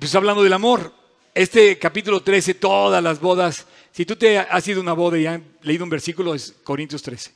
[0.00, 0.94] pues hablando del amor,
[1.34, 5.26] este capítulo 13, todas las bodas, si tú te has ido a una boda y
[5.26, 7.30] has leído un versículo, es Corintios 13.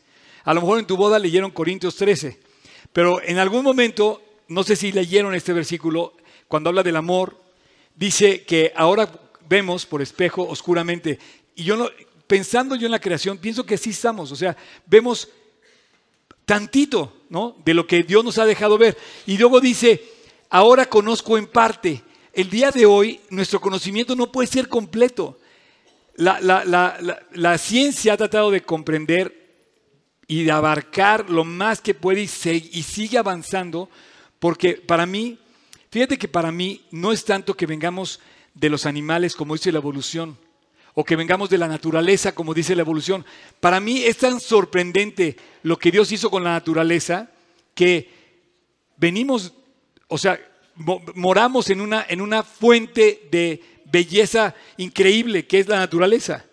[0.44, 2.40] A lo mejor en tu boda leyeron Corintios 13,
[2.90, 6.14] pero en algún momento, no sé si leyeron este versículo,
[6.48, 7.38] cuando habla del amor,
[7.94, 9.12] dice que ahora
[9.46, 11.18] vemos por espejo oscuramente.
[11.54, 11.90] Y yo no,
[12.26, 14.56] pensando yo en la creación, pienso que sí estamos, o sea,
[14.86, 15.28] vemos
[16.46, 17.58] tantito, ¿no?
[17.62, 18.96] De lo que Dios nos ha dejado ver.
[19.26, 20.02] Y luego dice,
[20.48, 22.02] ahora conozco en parte.
[22.34, 25.38] El día de hoy nuestro conocimiento no puede ser completo.
[26.16, 26.40] La,
[27.32, 29.44] la ciencia ha tratado de comprender
[30.26, 33.90] y de abarcar lo más que puede y, y sigue avanzando,
[34.38, 35.38] porque para mí,
[35.90, 38.20] fíjate que para mí no es tanto que vengamos
[38.54, 40.38] de los animales como dice la evolución,
[40.94, 43.24] o que vengamos de la naturaleza como dice la evolución.
[43.60, 47.30] Para mí es tan sorprendente lo que Dios hizo con la naturaleza
[47.74, 48.08] que
[48.96, 49.52] venimos,
[50.08, 50.38] o sea,
[50.76, 56.44] moramos en una, en una fuente de belleza increíble que es la naturaleza.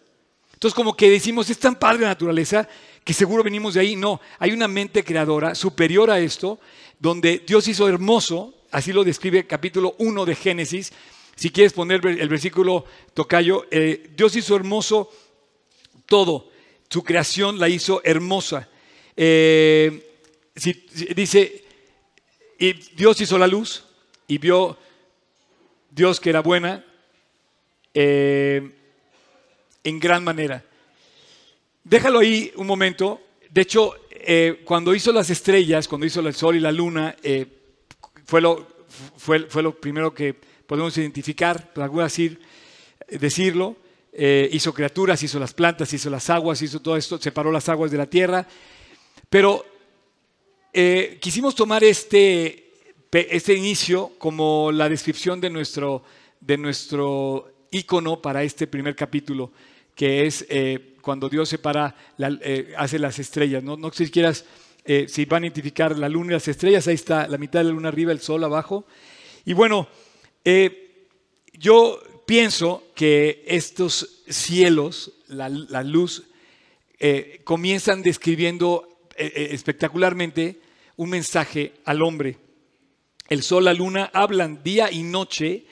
[0.53, 2.67] Entonces como que decimos, es tan padre la naturaleza
[3.03, 3.95] que seguro venimos de ahí.
[3.95, 6.59] No, hay una mente creadora superior a esto,
[6.99, 10.93] donde Dios hizo hermoso, así lo describe capítulo 1 de Génesis,
[11.35, 15.09] si quieres poner el versículo tocayo, eh, Dios hizo hermoso
[16.05, 16.51] todo.
[16.87, 18.69] Su creación la hizo hermosa.
[19.17, 20.19] Eh,
[21.15, 21.65] dice,
[22.59, 23.85] y Dios hizo la luz
[24.31, 24.77] y vio
[25.89, 26.85] Dios que era buena
[27.93, 28.71] eh,
[29.83, 30.63] en gran manera.
[31.83, 33.19] Déjalo ahí un momento.
[33.49, 33.93] De hecho,
[34.63, 37.13] cuando hizo las estrellas, cuando hizo el sol y la luna,
[38.23, 38.65] fue, lo,
[39.17, 42.39] fue, fue lo primero que podemos identificar, por decir,
[43.09, 43.75] decirlo.
[44.13, 47.91] Eh, hizo criaturas, hizo las plantas, hizo las aguas, hizo todo esto, separó las aguas
[47.91, 48.47] de la tierra.
[49.29, 49.65] Pero
[50.71, 52.70] eh, quisimos tomar este,
[53.11, 56.03] este inicio como la descripción de nuestro,
[56.39, 59.51] de nuestro icono para este primer capítulo,
[59.95, 61.95] que es eh, cuando Dios separa,
[62.77, 63.63] hace las estrellas.
[63.63, 64.45] No, no sé si quieras,
[65.07, 67.71] si van a identificar la luna y las estrellas, ahí está la mitad de la
[67.71, 68.85] luna arriba, el sol abajo.
[69.45, 69.87] Y bueno,
[70.43, 71.07] eh,
[71.53, 75.49] yo pienso que estos cielos, la,
[75.83, 76.23] luz,
[76.99, 80.59] eh, comienzan describiendo eh, espectacularmente
[80.97, 82.37] un mensaje al hombre.
[83.31, 85.65] El sol, la luna hablan día y noche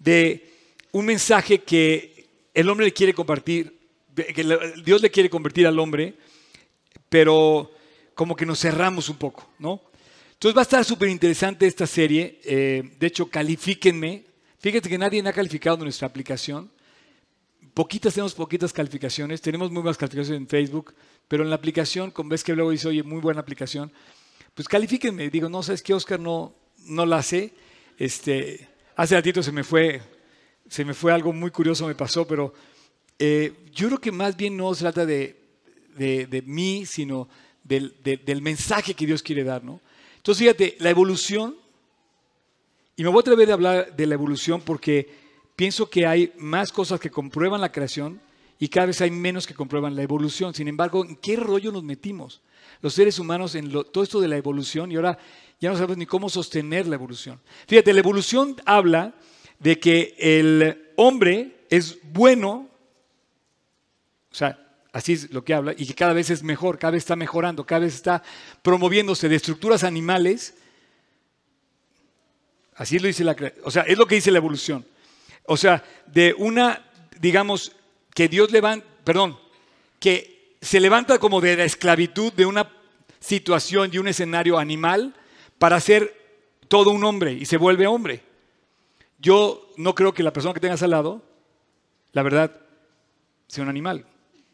[0.00, 0.50] de
[0.90, 3.78] un mensaje que el hombre le quiere compartir,
[4.16, 4.44] que
[4.84, 6.16] Dios le quiere convertir al hombre,
[7.08, 7.70] pero
[8.16, 9.80] como que nos cerramos un poco, ¿no?
[10.32, 12.40] Entonces va a estar súper interesante esta serie.
[12.42, 14.24] Eh, de hecho, califíquenme.
[14.58, 16.68] Fíjate que nadie me ha calificado nuestra aplicación.
[17.74, 19.40] Poquitas, tenemos poquitas calificaciones.
[19.40, 20.92] Tenemos muy buenas calificaciones en Facebook,
[21.28, 23.92] pero en la aplicación, como ves que luego dice, oye, muy buena aplicación,
[24.52, 25.30] pues califíquenme.
[25.30, 26.18] Digo, no, ¿sabes qué, Oscar?
[26.18, 27.52] No, no la sé.
[27.98, 30.00] Este, hace ratito se me fue,
[30.68, 32.52] se me fue algo muy curioso, me pasó, pero
[33.18, 35.36] eh, yo creo que más bien no se trata de,
[35.96, 37.28] de, mí, sino
[37.62, 39.80] del, del mensaje que Dios quiere dar, ¿no?
[40.16, 41.56] Entonces, fíjate, la evolución,
[42.96, 45.08] y me voy a atrever a hablar de la evolución porque
[45.54, 48.20] pienso que hay más cosas que comprueban la creación
[48.58, 50.54] y cada vez hay menos que comprueban la evolución.
[50.54, 52.40] Sin embargo, ¿en qué rollo nos metimos
[52.80, 55.18] los seres humanos en todo esto de la evolución y ahora
[55.64, 57.40] ya no sabemos ni cómo sostener la evolución?
[57.66, 59.14] Fíjate, la evolución habla
[59.58, 62.68] de que el hombre es bueno,
[64.30, 64.60] o sea,
[64.94, 67.66] Así es lo que habla, y que cada vez es mejor, cada vez está mejorando,
[67.66, 68.22] cada vez está
[68.62, 70.54] promoviéndose de estructuras animales.
[72.76, 74.86] Así lo dice la o sea, es lo que dice la evolución.
[75.46, 76.88] O sea, de una,
[77.18, 77.72] digamos,
[78.14, 79.36] que Dios levanta, perdón,
[79.98, 82.70] que se levanta como de la esclavitud de una
[83.18, 85.12] situación y un escenario animal
[85.58, 86.14] para ser
[86.68, 88.22] todo un hombre y se vuelve hombre.
[89.18, 91.22] Yo no creo que la persona que tengas al lado,
[92.12, 92.60] la verdad,
[93.46, 94.04] sea un animal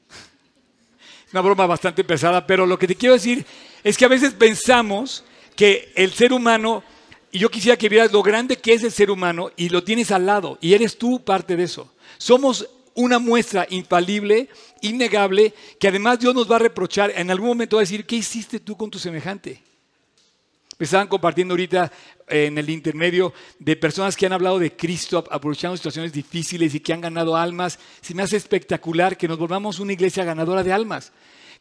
[1.32, 3.44] una broma bastante pesada, pero lo que te quiero decir
[3.82, 5.24] es que a veces pensamos
[5.56, 6.82] que el ser humano,
[7.30, 10.10] y yo quisiera que vieras lo grande que es el ser humano y lo tienes
[10.10, 11.92] al lado, y eres tú parte de eso.
[12.18, 14.48] Somos una muestra infalible,
[14.82, 18.16] innegable, que además Dios nos va a reprochar, en algún momento va a decir, ¿qué
[18.16, 19.62] hiciste tú con tu semejante?
[20.80, 21.92] Me estaban compartiendo ahorita
[22.26, 26.80] eh, en el intermedio de personas que han hablado de Cristo aprovechando situaciones difíciles y
[26.80, 27.78] que han ganado almas.
[28.00, 31.12] Se me hace espectacular que nos volvamos una iglesia ganadora de almas.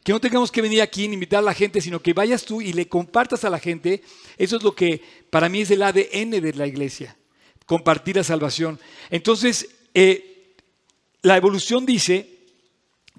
[0.02, 2.62] Que no tengamos que venir aquí e invitar a la gente, sino que vayas tú
[2.62, 4.02] y le compartas a la gente.
[4.38, 7.14] Eso es lo que para mí es el ADN de la iglesia,
[7.66, 8.80] compartir la salvación.
[9.10, 10.54] Entonces, eh,
[11.20, 12.38] la evolución dice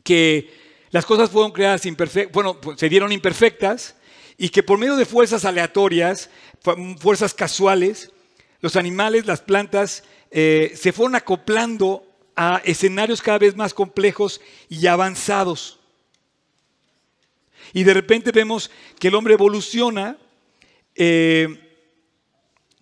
[0.04, 0.51] que
[0.89, 3.94] las cosas fueron creadas imperfectas, bueno, pues, se dieron imperfectas,
[4.42, 6.32] y que por medio de fuerzas aleatorias,
[6.98, 8.12] fuerzas casuales,
[8.60, 12.04] los animales, las plantas eh, se fueron acoplando
[12.36, 15.80] a escenarios cada vez más complejos y avanzados.
[17.72, 20.18] Y de repente vemos que el hombre evoluciona,
[20.96, 21.48] eh,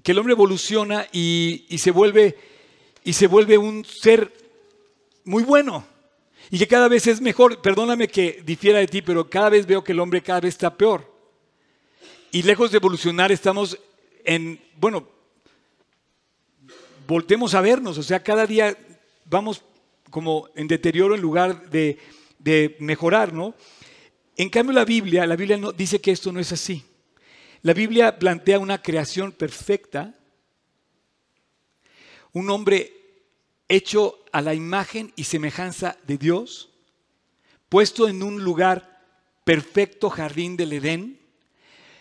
[0.02, 2.38] que el hombre evoluciona y, se vuelve,
[3.04, 4.32] y se vuelve un ser
[5.26, 5.86] muy bueno
[6.50, 7.62] y que cada vez es mejor.
[7.62, 10.74] Perdóname que difiera de ti, pero cada vez veo que el hombre cada vez está
[10.74, 11.09] peor.
[12.32, 13.80] Y lejos de evolucionar estamos
[14.24, 15.08] en, bueno,
[17.08, 18.78] voltemos a vernos, o sea, cada día
[19.26, 19.64] vamos
[20.12, 21.98] como en deterioro en lugar de,
[22.38, 23.56] de mejorar, ¿no?
[24.36, 26.86] En cambio la Biblia, la Biblia no, dice que esto no es así.
[27.64, 30.14] La Biblia plantea una creación perfecta,
[32.32, 32.94] un hombre
[33.68, 36.70] hecho a la imagen y semejanza de Dios,
[37.70, 39.04] puesto en un lugar
[39.44, 41.19] perfecto jardín del Edén,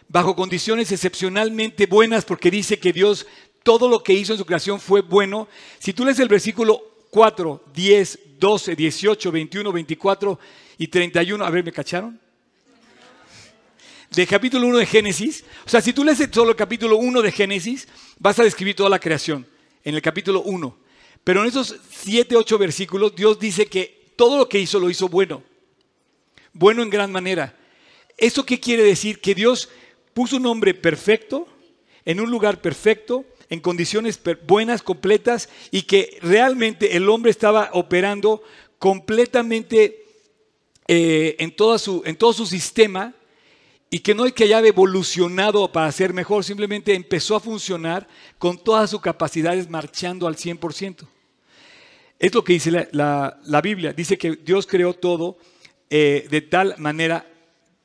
[0.09, 3.27] bajo condiciones excepcionalmente buenas, porque dice que Dios
[3.63, 5.49] todo lo que hizo en su creación fue bueno.
[5.79, 10.39] Si tú lees el versículo 4, 10, 12, 18, 21, 24
[10.79, 12.19] y 31, a ver, ¿me cacharon?
[14.11, 15.45] De capítulo 1 de Génesis.
[15.67, 17.87] O sea, si tú lees solo el capítulo 1 de Génesis,
[18.19, 19.47] vas a describir toda la creación
[19.85, 20.79] en el capítulo 1.
[21.23, 25.09] Pero en esos 7, 8 versículos, Dios dice que todo lo que hizo lo hizo
[25.09, 25.43] bueno.
[26.55, 27.55] Bueno en gran manera.
[28.17, 29.21] ¿Eso qué quiere decir?
[29.21, 29.69] Que Dios
[30.19, 31.47] puso un hombre perfecto,
[32.05, 38.43] en un lugar perfecto, en condiciones buenas, completas, y que realmente el hombre estaba operando
[38.81, 40.07] completamente
[40.89, 43.15] eh, en, su, en todo su sistema
[43.91, 48.59] y que no es que haya evolucionado para ser mejor, simplemente empezó a funcionar con
[48.59, 51.07] todas sus capacidades marchando al 100%.
[52.19, 53.93] Es lo que dice la, Biblia.
[53.93, 55.39] Dice que Dios creó todo
[55.89, 57.25] eh, de tal manera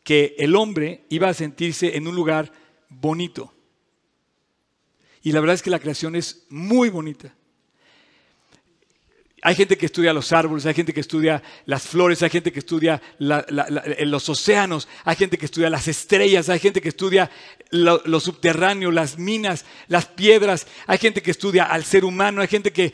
[0.04, 2.52] que el hombre iba a sentirse en un lugar
[2.90, 3.54] bonito.
[5.22, 7.34] Y la verdad es que la creación es muy bonita.
[9.46, 12.60] Hay gente que estudia los árboles, hay gente que estudia las flores, hay gente que
[12.60, 17.30] estudia los océanos, hay gente que estudia las estrellas, hay gente que estudia
[17.70, 22.72] lo, subterráneo, las minas, las piedras, hay gente que estudia al ser humano, hay gente
[22.72, 22.94] que,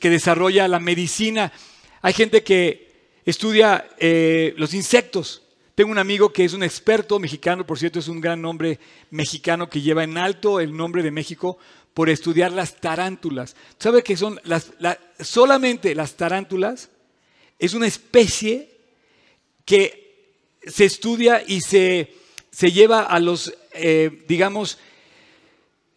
[0.00, 1.52] desarrolla la medicina,
[2.00, 2.90] hay gente que
[3.26, 5.41] estudia eh, los insectos.
[5.74, 8.78] Tengo un amigo que es un experto mexicano, por cierto, es un gran nombre
[9.10, 11.58] mexicano que lleva en alto el nombre de México
[11.94, 13.56] por estudiar las tarántulas.
[13.78, 14.70] ¿Sabe qué son las,
[15.20, 16.90] solamente las tarántulas?
[17.58, 18.70] Es una especie
[19.64, 20.36] que
[20.66, 22.12] se estudia y se,
[22.50, 24.78] se lleva a los, eh, digamos,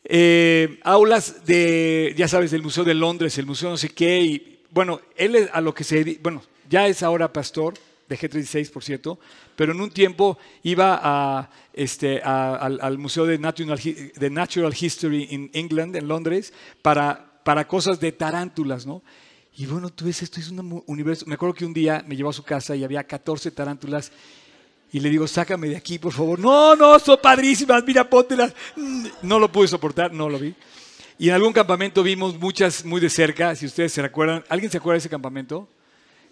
[0.05, 4.61] eh, aulas de, ya sabes, del Museo de Londres, el Museo no sé qué, y
[4.69, 7.73] bueno, él es a lo que se, bueno, ya es ahora pastor,
[8.07, 9.19] de G36, por cierto,
[9.55, 15.49] pero en un tiempo iba a, este, al, Museo de Natural, de Natural History en
[15.53, 19.01] England, en Londres, para, para cosas de tarántulas, ¿no?
[19.57, 21.25] Y bueno, tú ves, esto es un universo.
[21.27, 24.11] Me acuerdo que un día me llevó a su casa y había 14 tarántulas.
[24.91, 26.39] Y le digo, sácame de aquí, por favor.
[26.39, 28.53] No, no, son padrísimas, mira, póntelas.
[29.21, 30.53] No lo pude soportar, no lo vi.
[31.17, 34.43] Y en algún campamento vimos muchas muy de cerca, si ustedes se recuerdan.
[34.49, 35.69] ¿Alguien se acuerda de ese campamento?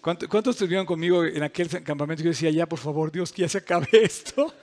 [0.03, 2.21] ¿Cuántos estuvieron conmigo en aquel campamento?
[2.21, 4.53] Yo decía, ya por favor, Dios, que ya se acabe esto.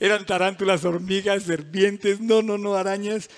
[0.00, 3.30] Eran tarántulas, hormigas, serpientes, no, no, no, arañas.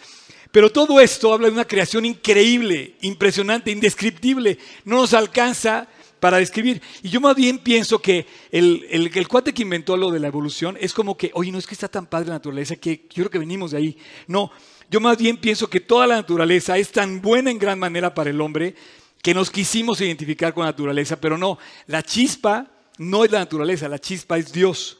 [0.50, 4.56] Pero todo esto habla de una creación increíble, impresionante, indescriptible.
[4.86, 5.86] No nos alcanza
[6.18, 6.80] para describir.
[7.02, 10.78] Y yo más bien pienso que el, el, cuate que inventó lo de la evolución
[10.80, 13.30] es como que, oye, no es que está tan padre la naturaleza, que yo creo
[13.30, 13.98] que venimos de ahí.
[14.26, 14.50] No,
[14.90, 18.30] yo más bien pienso que toda la naturaleza es tan buena en gran manera para
[18.30, 18.74] el hombre
[19.22, 23.88] que nos quisimos identificar con la naturaleza, pero no, la chispa no es la naturaleza,
[23.88, 24.98] la chispa es Dios.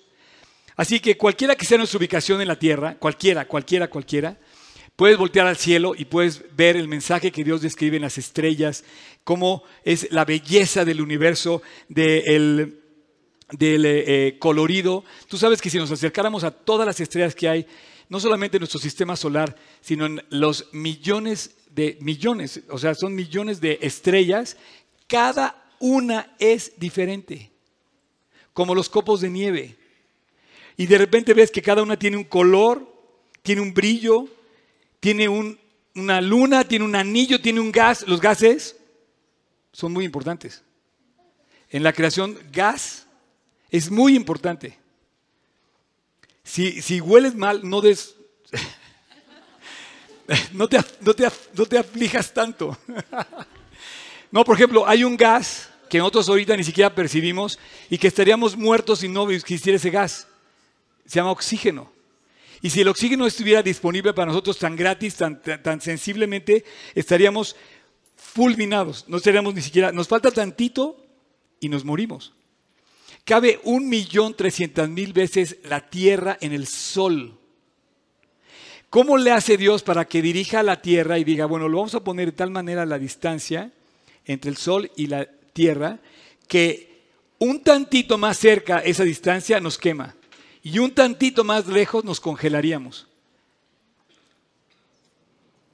[0.77, 4.39] Así que cualquiera que sea nuestra ubicación en la tierra, cualquiera, cualquiera, cualquiera,
[4.95, 8.85] puedes voltear al cielo y puedes ver el mensaje que Dios describe en las estrellas,
[9.25, 12.81] cómo es la belleza del universo, del,
[13.51, 15.05] del eh, colorido.
[15.29, 17.67] Tú sabes que si nos acercáramos a todas las estrellas que hay,
[18.09, 23.15] no solamente en nuestro sistema solar, sino en los millones de millones, o sea, son
[23.15, 24.57] millones de estrellas,
[25.07, 27.53] cada una es diferente,
[28.53, 29.77] como los copos de nieve.
[30.77, 32.85] Y de repente ves que cada una tiene un color,
[33.45, 34.27] tiene un brillo,
[34.99, 38.05] tiene una luna, tiene un anillo, tiene un gas.
[38.09, 38.75] Los gases
[39.71, 40.65] son muy importantes.
[41.71, 43.07] En la creación, gas
[43.71, 44.77] es muy importante.
[46.43, 48.17] Si, si hueles mal, no des
[50.53, 52.77] no te, no te, aflijas tanto.
[54.31, 57.59] no, por ejemplo, hay un gas que nosotros ahorita ni siquiera percibimos
[57.89, 60.29] y que estaríamos muertos si no existiera ese gas.
[61.07, 61.91] Se llama oxígeno.
[62.61, 67.57] Y si el oxígeno estuviera disponible para nosotros tan gratis, tan, tan, sensiblemente, estaríamos
[68.17, 69.05] fulminados.
[69.09, 71.07] No seríamos ni siquiera, nos falta tantito
[71.61, 72.35] y nos morimos.
[73.25, 77.38] Cabe un millón trescientas mil veces la tierra en el sol.
[78.91, 82.05] ¿Cómo le hace Dios para que dirija la tierra y diga, bueno, lo vamos a
[82.05, 83.71] poner de tal manera la distancia
[84.25, 85.99] entre el sol y la tierra
[86.47, 86.89] que
[87.39, 90.15] un tantito más cerca esa distancia nos quema
[90.63, 93.07] y un tantito más lejos nos congelaríamos?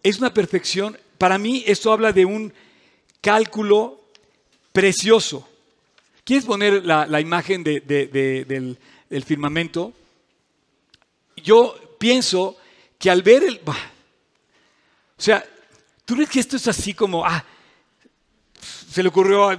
[0.02, 0.98] Es una perfección.
[1.16, 2.52] Para mí esto habla de un
[3.20, 4.00] cálculo
[4.72, 5.48] precioso.
[6.24, 8.78] ¿Quieres poner la, imagen del,
[9.24, 9.92] firmamento?
[11.36, 12.56] Yo pienso
[13.04, 13.60] que al ver el...
[13.66, 13.74] O
[15.18, 15.46] sea,
[16.06, 17.44] ¿tú crees que esto es así como, ah,
[18.90, 19.50] se le ocurrió...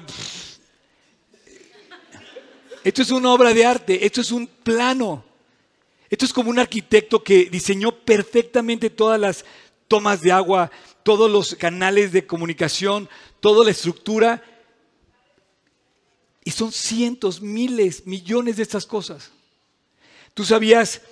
[2.84, 5.24] Esto es una obra de arte, esto es un plano.
[6.10, 9.46] Esto es como un arquitecto que diseñó perfectamente todas las
[9.88, 10.72] tomas de agua,
[11.04, 13.08] todos los canales de comunicación,
[13.42, 14.44] toda la estructura
[16.44, 19.30] y son cientos, miles, millones de estas cosas.
[20.34, 21.04] ¿Tú sabías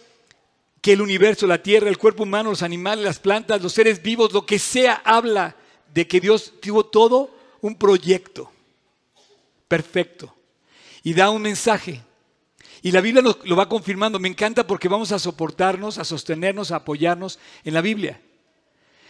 [0.83, 4.33] que el universo, la tierra, el cuerpo humano, los animales, las plantas, los seres vivos,
[4.33, 5.55] lo que sea, habla
[5.93, 8.51] de que Dios tuvo todo un proyecto
[9.69, 10.35] perfecto
[11.01, 12.01] y da un mensaje?
[12.81, 14.19] Y la Biblia lo, va confirmando.
[14.19, 18.19] Me encanta porque vamos a soportarnos, a sostenernos, a apoyarnos en la Biblia.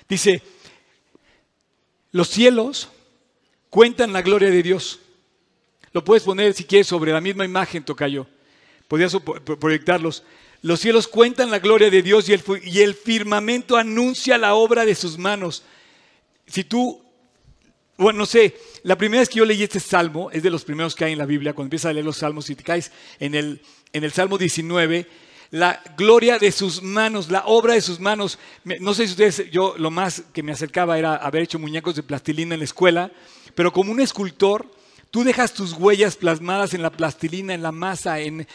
[0.07, 0.43] Dice,
[2.11, 2.89] los cielos
[3.71, 4.99] cuentan la gloria de Dios.
[5.91, 8.27] Lo puedes poner si quieres sobre la misma imagen, Tocayo.
[8.87, 9.17] Podrías
[9.59, 10.23] proyectarlos.
[10.63, 12.33] Los cielos cuentan la gloria de Dios y
[12.81, 15.63] el, firmamento anuncia la obra de sus manos.
[16.47, 17.01] Si tú,
[17.97, 20.95] bueno, no sé, la primera vez que yo leí este salmo, es de los primeros
[20.95, 23.35] que hay en la Biblia, cuando empiezas a leer los salmos, y te caes en
[23.35, 25.05] el, en el Salmo 19,
[25.51, 28.39] la gloria de sus manos, la obra de sus manos.
[28.63, 32.03] No sé si ustedes, yo lo más que me acercaba era haber hecho muñecos de
[32.03, 33.11] plastilina en la escuela,
[33.53, 34.71] pero como un escultor,
[35.13, 38.47] Tú dejas tus huellas plasmadas en la plastilina, en la masa, en,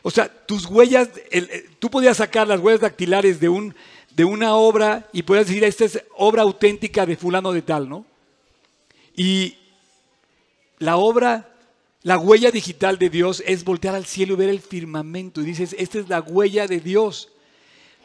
[0.00, 3.74] o sea, tus huellas, eh, tú podías sacar las huellas dactilares de, un,
[4.14, 8.06] de una obra y podías decir, esta es obra auténtica de fulano de tal, ¿no?
[9.14, 9.58] Y
[10.78, 11.54] la obra,
[12.02, 15.76] la huella digital de Dios es voltear al cielo y ver el firmamento y dices,
[15.78, 17.28] esta es la huella de Dios.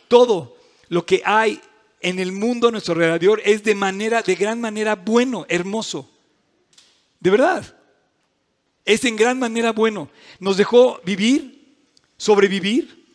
[0.10, 0.58] Todo
[0.90, 1.62] lo que hay
[2.02, 6.11] en el mundo a nuestro alrededor es de manera, de gran manera bueno, hermoso.
[7.22, 7.78] De verdad.
[8.84, 10.10] Es en gran manera bueno.
[10.40, 11.76] Nos dejó vivir,
[12.18, 13.06] sobrevivir,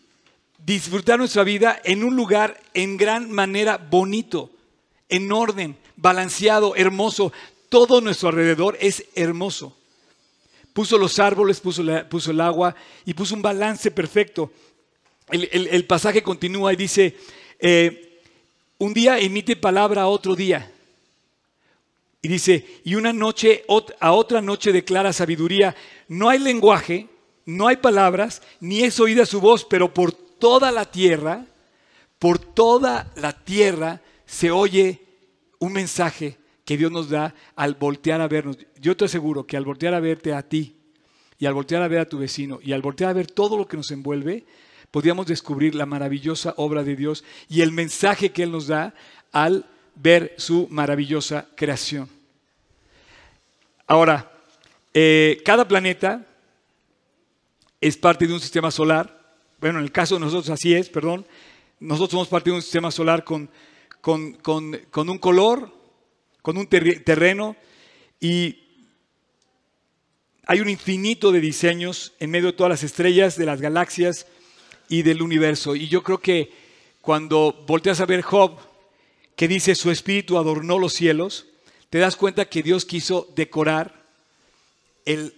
[0.65, 4.51] disfrutar nuestra vida en un lugar en gran manera bonito,
[5.09, 7.33] en orden, balanceado, hermoso.
[7.69, 9.77] Todo nuestro alrededor es hermoso.
[10.73, 14.53] Puso los árboles, puso, puso el agua y puso un balance perfecto.
[15.31, 17.17] El, pasaje continúa y dice,
[17.59, 18.21] eh,
[18.79, 20.71] un día emite palabra a otro día
[22.27, 23.65] y dice, y una noche
[24.01, 25.77] a otra noche declara sabiduría.
[26.09, 27.07] No hay lenguaje,
[27.45, 31.47] no hay palabras, ni es oída su voz, pero por toda la tierra,
[32.19, 35.03] por toda la tierra se oye
[35.61, 38.59] un mensaje que Dios nos da al voltear a vernos.
[38.81, 40.75] Yo te aseguro que al voltear a verte a ti
[41.39, 43.69] y al voltear a ver a tu vecino y al voltear a ver todo lo
[43.69, 44.45] que nos envuelve,
[44.91, 48.95] podríamos descubrir la maravillosa obra de Dios y el mensaje que Él nos da
[49.31, 49.65] al
[49.95, 52.16] ver su maravillosa creación.
[53.87, 54.33] Ahora,
[54.93, 56.27] eh, cada planeta
[57.81, 59.37] es parte de un sistema solar.
[59.61, 61.27] Bueno, en el caso de nosotros así es, perdón.
[61.79, 63.51] Nosotros somos parte de un sistema solar con,
[64.01, 65.73] con, un color,
[66.43, 67.57] con un terreno
[68.19, 68.63] y
[70.47, 74.27] hay un infinito de diseños en medio de todas las estrellas, de las galaxias
[74.89, 75.77] y del universo.
[75.77, 76.53] Y yo creo que
[77.01, 78.59] cuando volteas a ver Job,
[79.37, 81.47] que dice su espíritu adornó los cielos,
[81.91, 84.05] te das cuenta que Dios quiso decorar
[85.05, 85.35] el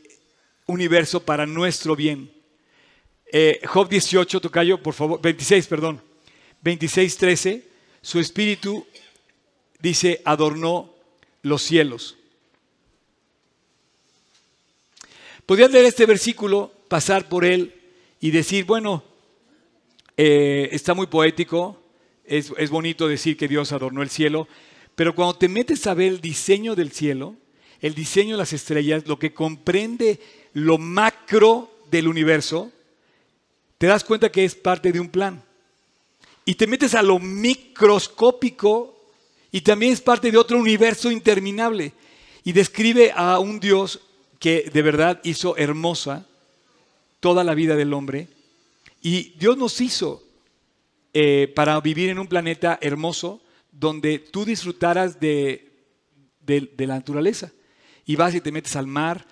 [0.67, 2.33] universo para nuestro bien.
[3.31, 6.03] Eh, Job 18, tocayo, por favor, 26, perdón,
[6.63, 7.69] 26, 13,
[8.01, 8.87] su espíritu,
[9.81, 10.95] dice, adornó
[11.43, 12.17] los cielos.
[15.45, 17.75] Podrían leer este versículo, pasar por él
[18.21, 19.05] y decir, bueno,
[20.17, 21.81] eh, está muy poético,
[22.25, 24.49] es, es bonito decir que Dios adornó el cielo,
[24.99, 27.37] pero cuando te metes a ver el diseño del cielo,
[27.81, 30.19] el diseño de las estrellas, lo que comprende
[30.55, 32.73] lo macro del universo,
[33.79, 35.41] te das cuenta que es parte de un plan.
[36.45, 39.01] Y te metes a lo microscópico
[39.53, 41.93] y también es parte de otro universo interminable.
[42.43, 44.01] Y describe a un Dios
[44.41, 46.27] que de verdad hizo hermosa
[47.21, 48.27] toda la vida del hombre.
[49.01, 50.25] Y Dios nos hizo
[51.15, 53.41] eh, para vivir en un planeta hermoso
[53.79, 55.71] donde tú disfrutaras de,
[56.41, 57.53] de, la naturaleza.
[58.05, 59.25] Y vas y te metes al mar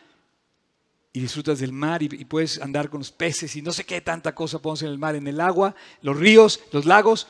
[1.13, 4.35] y disfrutas del mar y, puedes andar con los peces y no sé qué tanta
[4.35, 7.27] cosa podemos en el mar, en el agua, los ríos, los lagos.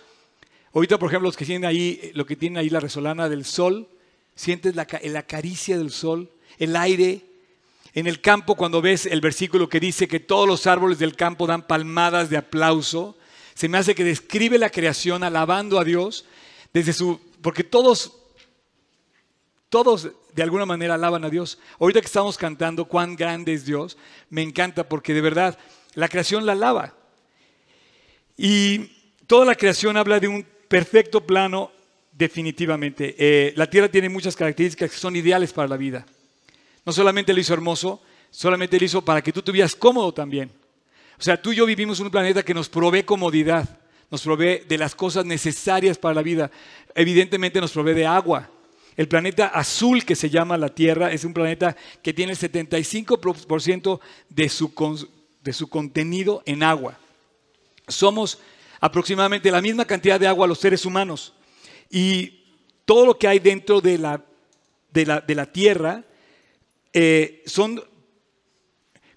[0.75, 3.89] Ahorita, por ejemplo, los que tienen ahí, lo que tienen ahí la resolana del sol,
[4.35, 7.25] sientes la, la caricia del sol, el aire.
[7.95, 11.47] En el campo, cuando ves el versículo que dice que todos los árboles del campo
[11.47, 13.17] dan palmadas de aplauso,
[13.55, 16.27] se me hace que describe la creación alabando a Dios
[16.76, 18.12] desde su, porque todos,
[19.71, 21.59] todos de alguna manera alaban a Dios.
[21.80, 23.97] Ahorita que estamos cantando cuán grande es Dios,
[24.28, 25.59] me encanta porque de verdad
[25.95, 26.95] la creación la alaba.
[28.37, 28.90] Y
[29.26, 31.73] toda la creación habla de un perfecto plano
[32.12, 33.14] definitivamente.
[33.18, 36.04] Eh, la tierra tiene muchas características que son ideales para la vida.
[36.85, 40.50] No solamente lo hizo hermoso, solamente lo hizo para que tú estuvieras cómodo también.
[41.18, 43.66] O sea, tú y yo vivimos en un planeta que nos provee comodidad,
[44.11, 46.51] nos provee de las cosas necesarias para la vida.
[46.95, 48.51] Evidentemente nos provee de agua.
[48.97, 54.01] El planeta azul que se llama la Tierra es un planeta que tiene el 75%
[54.31, 55.09] de su,
[55.43, 56.99] de su contenido en agua.
[57.89, 58.39] Somos
[58.81, 61.35] aproximadamente la misma cantidad de agua los seres humanos.
[61.91, 62.45] Y
[62.85, 64.25] todo lo que hay dentro de la,
[64.93, 66.05] de la, de la Tierra
[66.93, 67.83] eh, son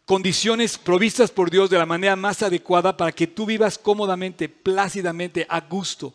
[0.10, 5.46] condiciones provistas por Dios de la manera más adecuada para que tú vivas cómodamente, plácidamente,
[5.48, 6.12] a gusto.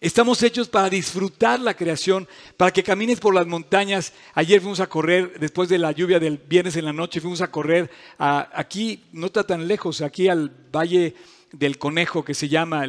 [0.00, 2.26] Estamos hechos para disfrutar la creación,
[2.56, 4.14] para que camines por las montañas.
[4.32, 7.50] Ayer fuimos a correr, después de la lluvia del viernes en la noche, fuimos a
[7.50, 11.14] correr aquí, no está tan lejos, aquí al Valle
[11.52, 12.86] del Conejo, que se llama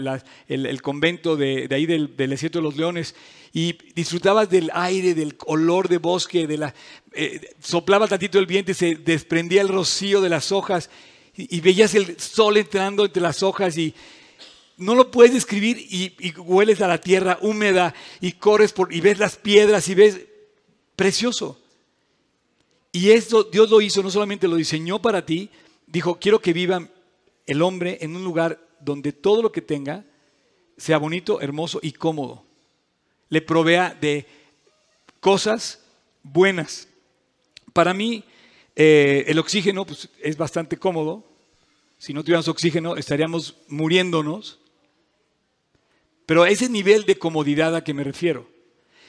[0.48, 3.16] el, convento de, ahí del, desierto de los leones,
[3.54, 6.74] y disfrutabas del aire, del olor de bosque, de la,
[7.14, 10.90] eh, soplaba tantito el viento y se desprendía el rocío de las hojas,
[11.36, 13.96] y, veías el sol entrando entre las hojas y
[14.78, 19.18] no lo puedes describir y, hueles a la tierra húmeda y corres por, y ves
[19.18, 20.22] las piedras y ves
[20.96, 21.60] precioso.
[22.92, 25.50] Y esto Dios lo hizo, no solamente lo diseñó para ti,
[25.88, 26.92] dijo, quiero que vivan
[27.48, 30.06] el hombre en un lugar donde todo lo que tenga
[30.78, 32.46] sea bonito, hermoso y cómodo.
[33.34, 34.28] Le provea de
[35.20, 35.80] cosas
[36.22, 36.88] buenas.
[37.74, 38.24] Para mí,
[38.76, 41.28] eh, el oxígeno pues, es bastante cómodo.
[41.98, 44.60] Si no tuviéramos oxígeno, estaríamos muriéndonos.
[46.28, 48.48] Pero ese nivel de comodidad a que me refiero,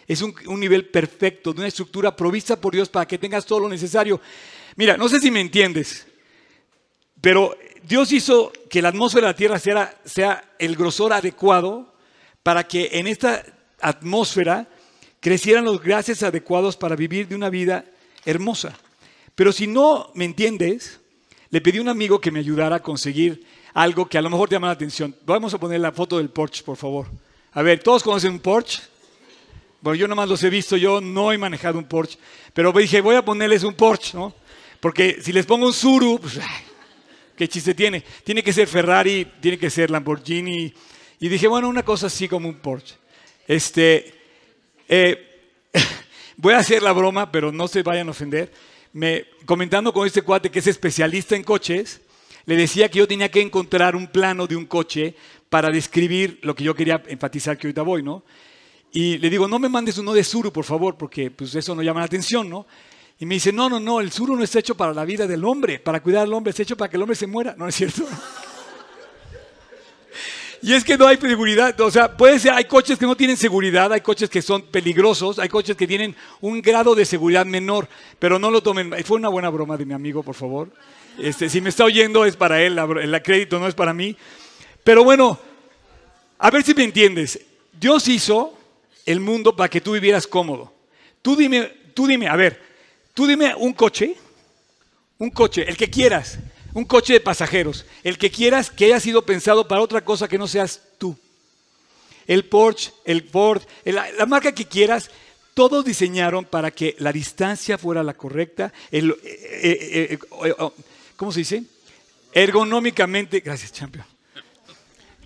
[0.07, 3.61] es un, un nivel perfecto, de una estructura provista por Dios para que tengas todo
[3.61, 4.23] lo necesario.
[4.77, 6.07] Mira, no sé si me entiendes,
[7.21, 11.93] pero Dios hizo que la atmósfera de la Tierra sea, sea el grosor adecuado
[12.43, 13.54] para que en esta
[13.89, 14.69] atmósfera
[15.21, 17.85] crecieran los gases adecuados para vivir de una vida
[18.25, 18.77] hermosa.
[19.35, 21.01] Pero si no me entiendes,
[21.51, 24.49] le pedí a un amigo que me ayudara a conseguir algo que a lo mejor
[24.49, 25.15] te llama la atención.
[25.27, 27.07] Vamos a poner la foto del Porsche, por favor.
[27.53, 28.83] A ver, ¿todos conocen un Porsche?
[29.81, 32.19] Bueno, yo nomás los he visto, yo no he manejado un Porsche,
[32.53, 34.35] pero dije, voy a ponerles un Porsche, ¿no?
[34.81, 36.39] Porque si les pongo un Suru, pues,
[37.37, 38.05] ¿Qué chiste tiene?
[38.23, 40.73] Tiene que ser Ferrari, tiene que ser Lamborghini.
[41.19, 42.95] Y dije, bueno, una cosa así como un Porsche.
[43.47, 44.15] Este,
[44.89, 45.51] eh,
[46.37, 48.53] voy a hacer la broma, pero no se vayan a ofender.
[48.93, 52.01] Me, comentando con este cuate que es especialista en coches,
[52.47, 55.15] le decía que yo tenía que encontrar un plano de un coche
[55.49, 58.25] para describir lo que yo quería enfatizar que ahorita voy, ¿no?
[58.93, 61.83] Y le digo, no me mandes uno de Suru, por favor, porque pues eso no
[61.83, 62.67] llama la atención, ¿no?
[63.19, 65.45] Y me dice, no, no, no, el suro no está hecho para la vida del
[65.45, 67.75] hombre, para cuidar al hombre, está hecho para que el hombre se muera, ¿no es
[67.75, 68.05] cierto?
[70.65, 73.37] Y es que no hay seguridad, o sea, puede ser, hay coches que no tienen
[73.37, 77.87] seguridad, hay coches que son peligrosos, hay coches que tienen un grado de seguridad menor,
[78.19, 80.71] pero no lo tomen, fue una buena broma de mi amigo, por favor.
[81.19, 84.17] Este, si me está oyendo es para él, el crédito no es para mí.
[84.83, 85.39] Pero bueno,
[86.39, 87.39] a ver si me entiendes.
[87.79, 88.59] Dios hizo
[89.05, 90.73] el mundo para que tú vivieras cómodo.
[91.21, 92.59] Tú dime, tú dime, a ver,
[93.15, 94.17] Tú dime un coche,
[95.19, 96.37] un coche, el que quieras,
[96.75, 100.39] un coche de pasajeros, el que quieras que haya sido pensado para otra cosa que
[100.39, 101.17] no seas tú.
[102.27, 105.11] El Porsche, el Ford, la marca que quieras,
[105.55, 110.75] todos diseñaron para que la distancia fuera la correcta, eh, eh, eh, oh,
[111.17, 111.63] ¿cómo se dice?
[112.33, 114.05] Ergonómicamente, gracias, champion.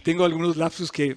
[0.03, 1.17] Tengo algunos lapsus que,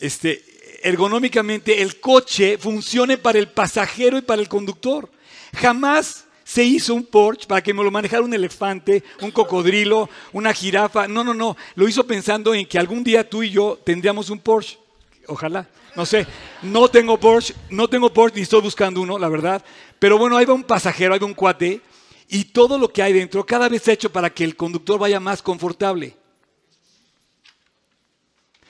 [0.00, 0.42] este,
[0.82, 5.10] ergonómicamente el coche funcione para el pasajero y para el conductor.
[5.54, 10.54] Jamás se hizo un Porsche para que me lo manejara un elefante, un cocodrilo, una
[10.54, 11.06] jirafa.
[11.06, 11.54] No, no, no.
[11.74, 14.78] Lo hizo pensando en que algún día tú y yo tendríamos un Porsche.
[15.26, 15.68] Ojalá.
[15.94, 16.26] No sé.
[16.62, 19.62] No tengo Porsche, no tengo Porsche ni estoy buscando uno, la verdad.
[19.98, 21.82] Pero bueno, ahí va un pasajero, ahí va un cuate.
[22.30, 25.20] Y todo lo que hay dentro cada vez ha hecho para que el conductor vaya
[25.20, 26.16] más confortable.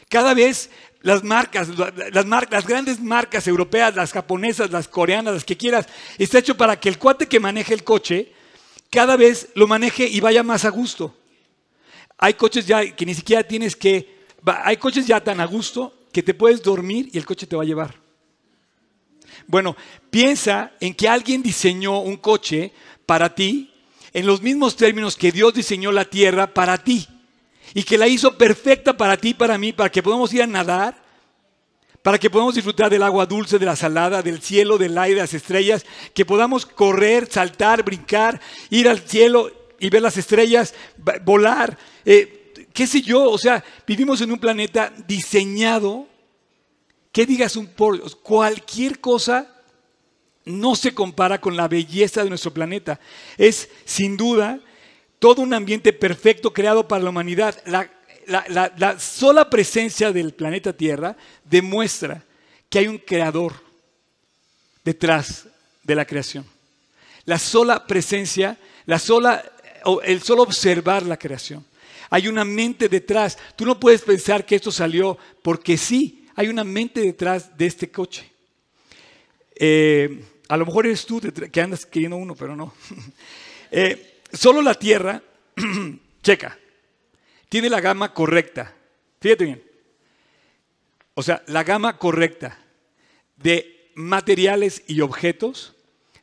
[0.09, 0.69] Cada vez
[1.03, 5.87] las marcas, las, grandes marcas europeas, las japonesas, las coreanas, las que quieras,
[6.19, 8.33] está hecho para que el cuate que maneje el coche
[8.91, 11.15] cada vez lo maneje y vaya más a gusto.
[12.17, 16.23] Hay coches ya que ni siquiera tienes que, hay coches ya tan a gusto que
[16.23, 17.95] te puedes dormir y el coche te va a llevar.
[19.47, 19.77] Bueno,
[20.11, 22.73] piensa en que alguien diseñó un coche
[23.07, 23.73] para ti
[24.13, 27.07] en los mismos términos que Dios diseñó la tierra para ti
[27.75, 31.03] y que la hizo perfecta para ti para mí, para que podamos ir a nadar,
[32.03, 35.23] para que podamos disfrutar del agua dulce, de la salada, del cielo, del aire, de
[35.23, 40.75] las estrellas, que podamos correr, saltar, brincar, ir al cielo y ver las estrellas,
[41.25, 46.07] volar, eh, qué sé yo, o sea, vivimos en un planeta diseñado,
[47.13, 49.55] que digas un por, cualquier cosa
[50.45, 52.99] no se compara con la belleza de nuestro planeta.
[53.37, 54.61] Es sin duda
[55.19, 57.57] todo un ambiente perfecto creado para la humanidad.
[57.67, 62.25] La, sola presencia del planeta Tierra demuestra
[62.69, 63.55] que hay un creador
[64.85, 65.47] detrás
[65.83, 66.45] de la creación.
[67.25, 69.43] La sola presencia, la sola,
[70.05, 71.65] el solo observar la creación.
[72.11, 73.37] Hay una mente detrás.
[73.57, 77.91] Tú no puedes pensar que esto salió porque sí, hay una mente detrás de este
[77.91, 78.31] coche.
[79.57, 81.21] Eh, a lo mejor eres tú
[81.53, 82.73] que andas queriendo uno, pero no.
[83.71, 85.23] Eh, Solo la Tierra,
[86.23, 86.59] checa,
[87.49, 88.75] tiene la gama correcta.
[89.21, 89.63] Fíjate bien.
[91.15, 92.59] O sea, la gama correcta
[93.37, 95.75] de materiales y objetos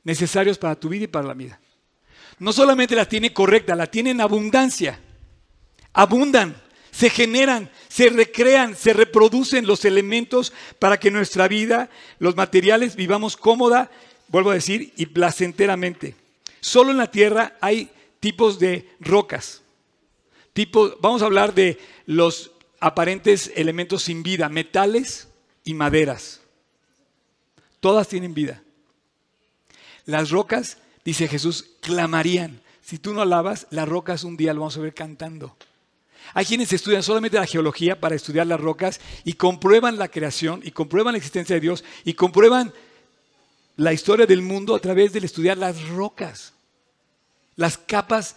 [0.03, 1.59] necesarios para tu vida y para la vida.
[2.39, 4.99] No solamente la tiene correcta, la tiene en abundancia.
[5.93, 11.89] Abundan, se generan, se recrean, se reproducen los elementos para que nuestra vida,
[12.19, 13.89] los materiales, vivamos cómoda,
[14.27, 16.15] vuelvo a decir, y placenteramente.
[16.61, 17.89] Solo en la tierra hay
[18.25, 19.61] tipos de rocas.
[20.51, 25.27] Tipo, vamos a hablar de los aparentes elementos sin vida, metales
[25.63, 26.41] y maderas.
[27.79, 28.63] Todas tienen vida.
[30.07, 32.61] Las rocas, dice Jesús, clamarían.
[32.81, 35.55] Si tú no alabas, las rocas un día lo vamos a ver cantando.
[36.33, 40.71] Hay quienes estudian solamente la geología para estudiar las rocas y comprueban la creación y
[40.71, 42.73] comprueban la existencia de Dios y comprueban
[43.75, 46.54] la historia del mundo a través del estudiar las rocas
[47.55, 48.35] las capas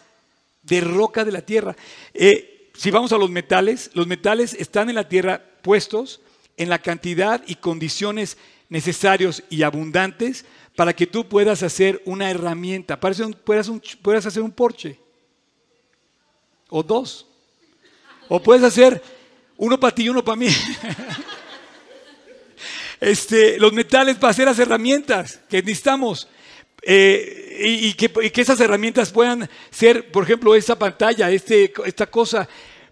[0.62, 1.76] de roca de la tierra.
[2.14, 6.20] Eh, si vamos a los metales, los metales están en la tierra puestos
[6.56, 8.36] en la cantidad y condiciones
[8.68, 10.44] necesarios y abundantes
[10.76, 13.70] para que tú puedas hacer una herramienta, para que puedas,
[14.02, 15.00] puedas hacer un porche,
[16.68, 17.26] o dos,
[18.28, 19.02] o puedes hacer
[19.56, 20.48] uno para ti y uno para mí.
[23.00, 26.28] este, los metales para hacer las herramientas que necesitamos.
[26.82, 32.48] Eh, y, que, esas herramientas puedan ser, por ejemplo, esa pantalla, este, esta cosa,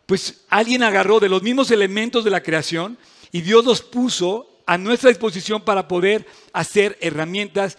[0.06, 2.98] pues alguien agarró de los mismos elementos de la creación
[3.32, 7.78] y Dios los puso a nuestra disposición para poder hacer herramientas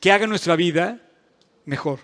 [0.00, 1.00] que hagan nuestra vida
[1.64, 2.00] mejor.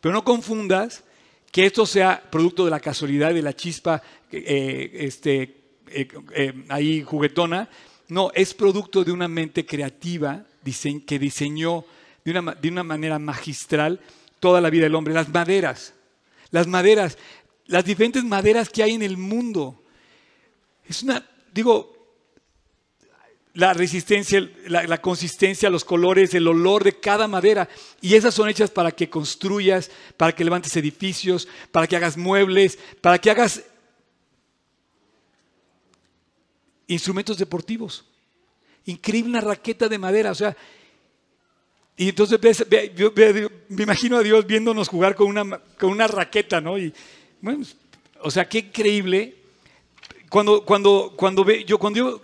[0.00, 1.04] Pero no confundas
[1.52, 5.56] que esto sea producto de la casualidad, de la chispa eh, este,
[5.86, 7.68] eh, ahí juguetona.
[8.08, 10.44] No, es producto de una mente creativa
[11.06, 11.84] que diseñó
[12.24, 14.00] de una, manera magistral
[14.40, 15.12] toda la vida del hombre.
[15.12, 15.92] Las maderas,
[16.50, 17.18] las maderas,
[17.66, 19.82] las diferentes maderas que hay en el mundo.
[20.88, 21.92] Es una, digo,
[23.52, 27.68] la resistencia, la, la, consistencia, los colores, el olor de cada madera.
[28.00, 32.78] Y esas son hechas para que construyas, para que levantes edificios, para que hagas muebles,
[33.02, 33.62] para que hagas
[36.86, 38.06] instrumentos deportivos.
[38.86, 40.30] Increíble una raqueta de madera.
[40.30, 40.56] O sea,
[41.96, 42.38] y entonces
[43.68, 46.76] me imagino a Dios viéndonos jugar con una, con una raqueta, ¿no?
[46.76, 46.92] Y,
[47.40, 47.64] bueno,
[48.20, 49.36] o sea, qué increíble.
[50.28, 52.20] Cuando, cuando, cuando ve, yo, cuando yo, o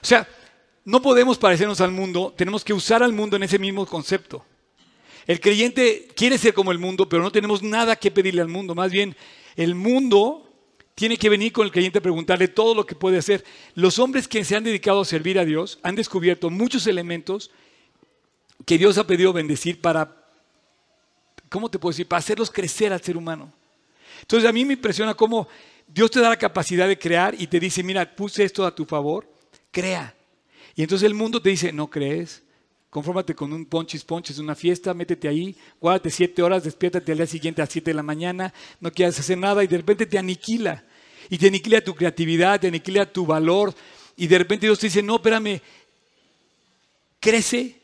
[0.00, 0.28] sea,
[0.84, 4.44] no podemos parecernos al mundo, tenemos que usar al mundo en ese mismo concepto.
[5.26, 8.74] El creyente quiere ser como el mundo, pero no tenemos nada que pedirle al mundo.
[8.74, 9.16] Más bien,
[9.56, 10.48] el mundo
[10.94, 13.44] tiene que venir con el creyente a preguntarle todo lo que puede hacer.
[13.74, 17.50] Los hombres que se han dedicado a servir a Dios han descubierto muchos elementos
[18.66, 20.24] que Dios ha pedido bendecir para,
[21.48, 22.06] ¿cómo te puedo decir?
[22.06, 23.52] Para hacerlos crecer al ser humano.
[24.20, 25.48] Entonces a mí me impresiona cómo
[25.86, 28.84] Dios te da la capacidad de crear y te dice, mira, puse esto a tu
[28.84, 29.28] favor,
[29.70, 30.14] crea.
[30.74, 32.42] Y entonces el mundo te dice, no crees,
[32.90, 37.26] confórmate con un ponchis ponchis, una fiesta, métete ahí, guárdate siete horas, despiértate al día
[37.26, 40.84] siguiente a siete de la mañana, no quieras hacer nada y de repente te aniquila.
[41.28, 43.72] Y te aniquila tu creatividad, te aniquila tu valor.
[44.16, 45.60] Y de repente Dios te dice, no, espérame,
[47.20, 47.79] crece,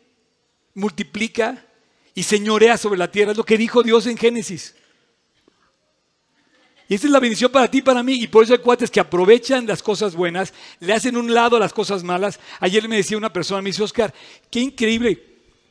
[0.77, 1.65] multiplica
[2.15, 3.33] y señorea sobre la tierra.
[3.33, 4.77] Es lo que dijo Dios en Génesis.
[6.89, 8.15] Y esta es la bendición para ti y para mí.
[8.15, 11.61] Y por eso hay cuates que aprovechan las cosas buenas, le hacen un lado a
[11.61, 12.39] las cosas malas.
[12.61, 14.15] Ayer me decía una persona, me dice, Oscar,
[14.51, 15.23] qué increíble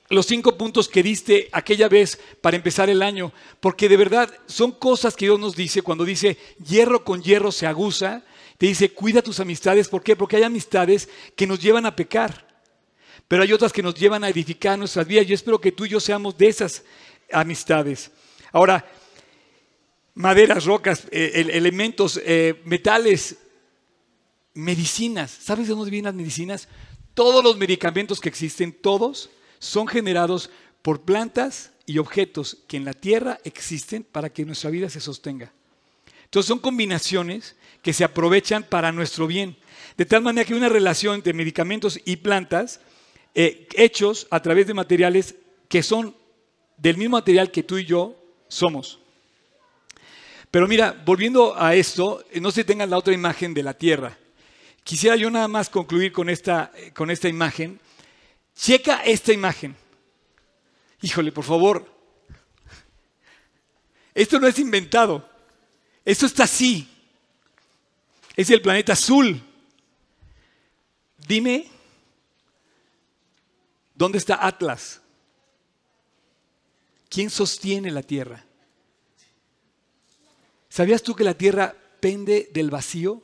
[0.10, 3.32] los cinco puntos que diste aquella vez para empezar el año.
[3.60, 6.38] Porque de verdad son cosas que Dios nos dice cuando dice,
[6.68, 8.24] hierro con hierro se aguza.
[8.58, 9.88] Te dice, cuida tus amistades.
[9.88, 10.16] ¿Por qué?
[10.16, 12.45] Porque hay amistades que nos llevan a pecar.
[13.28, 15.26] Pero hay otras que nos llevan a edificar nuestras vidas.
[15.26, 16.84] Yo espero que tú y yo seamos de esas
[17.32, 18.12] amistades.
[18.52, 18.86] Ahora,
[20.14, 23.38] maderas, rocas, eh, elementos, eh, metales,
[24.54, 25.32] medicinas.
[25.32, 26.68] ¿Sabes de dónde vienen las medicinas?
[27.14, 30.50] Todos los medicamentos que existen, todos, son generados
[30.82, 35.52] por plantas y objetos que en la tierra existen para que nuestra vida se sostenga.
[36.26, 39.58] Entonces son combinaciones que se aprovechan para nuestro bien.
[39.98, 42.82] De tal manera que una relación entre medicamentos y plantas
[43.36, 45.36] eh, hechos a través de materiales
[45.68, 46.16] que son
[46.78, 48.16] del mismo material que tú y yo
[48.48, 49.00] somos.
[50.50, 54.18] Pero mira, volviendo a esto, eh, no se tengan la otra imagen de la tierra.
[54.86, 57.78] Quisiera yo nada más concluir con esta, eh, con esta imagen.
[58.56, 59.76] Checa esta imagen.
[61.02, 61.94] Híjole, por favor.
[64.14, 65.30] Esto no es inventado.
[66.06, 66.88] Esto está así.
[68.34, 69.42] Es el planeta azul.
[71.28, 71.68] Dime,
[73.96, 75.02] ¿dónde está Atlas?
[77.10, 78.46] ¿Quién sostiene la Tierra?
[80.76, 83.24] ¿Sabías tú que la tierra pende del vacío?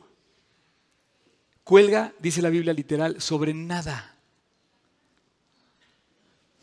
[1.65, 4.17] Cuelga, dice la Biblia literal, sobre nada.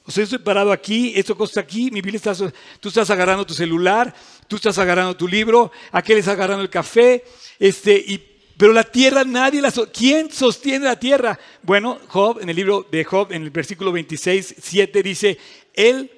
[0.05, 2.35] O sea, estoy parado aquí, esto costa aquí, mi Biblia está,
[2.81, 4.15] tú estás agarrando tu celular,
[4.47, 7.23] tú estás agarrando tu libro, aquel está agarrando el café,
[7.59, 11.39] este, y, pero la tierra nadie la ¿Quién sostiene la tierra?
[11.63, 15.39] Bueno, Job, en el libro de Job, en el versículo 26, 7 dice,
[15.75, 16.11] Él,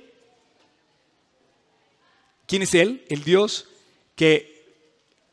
[2.47, 3.05] ¿quién es Él?
[3.11, 3.69] El Dios
[4.17, 4.59] que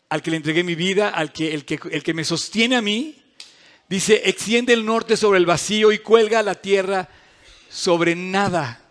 [0.09, 2.81] al que le entregué mi vida, al que, el, que, el que me sostiene a
[2.81, 3.15] mí,
[3.87, 7.07] dice, extiende el norte sobre el vacío y cuelga la tierra
[7.69, 8.81] sobre nada.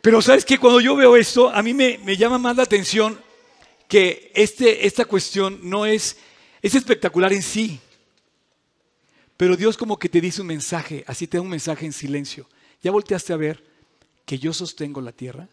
[0.00, 3.20] Pero sabes que cuando yo veo esto, a mí me, me llama más la atención
[3.88, 6.18] que este, esta cuestión no es,
[6.62, 7.80] es espectacular en sí.
[9.36, 12.48] Pero Dios como que te dice un mensaje, así te da un mensaje en silencio.
[12.82, 13.64] ¿Ya volteaste a ver
[14.24, 15.48] que yo sostengo la tierra?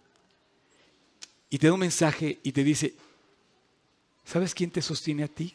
[1.49, 2.95] Y te da un mensaje y te dice,
[4.25, 5.53] ¿Sabes quién te sostiene a ti?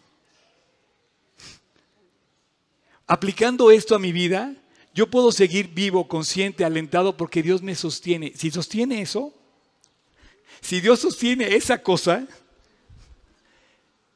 [3.06, 4.54] Aplicando esto a mi vida,
[4.94, 8.32] yo puedo seguir vivo, consciente, alentado porque Dios me sostiene.
[8.36, 9.34] Si sostiene eso,
[10.60, 12.28] si Dios sostiene esa cosa,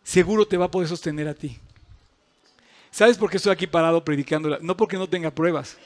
[0.05, 1.59] seguro te va a poder sostener a ti.
[2.91, 4.57] ¿Sabes por qué estoy aquí parado predicando?
[4.61, 5.77] No porque no tenga pruebas,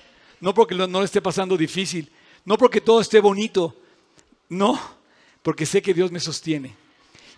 [0.41, 2.11] no porque no le esté pasando difícil,
[2.45, 3.75] no porque todo esté bonito,
[4.51, 4.79] no,
[5.43, 6.75] porque sé que Dios me sostiene.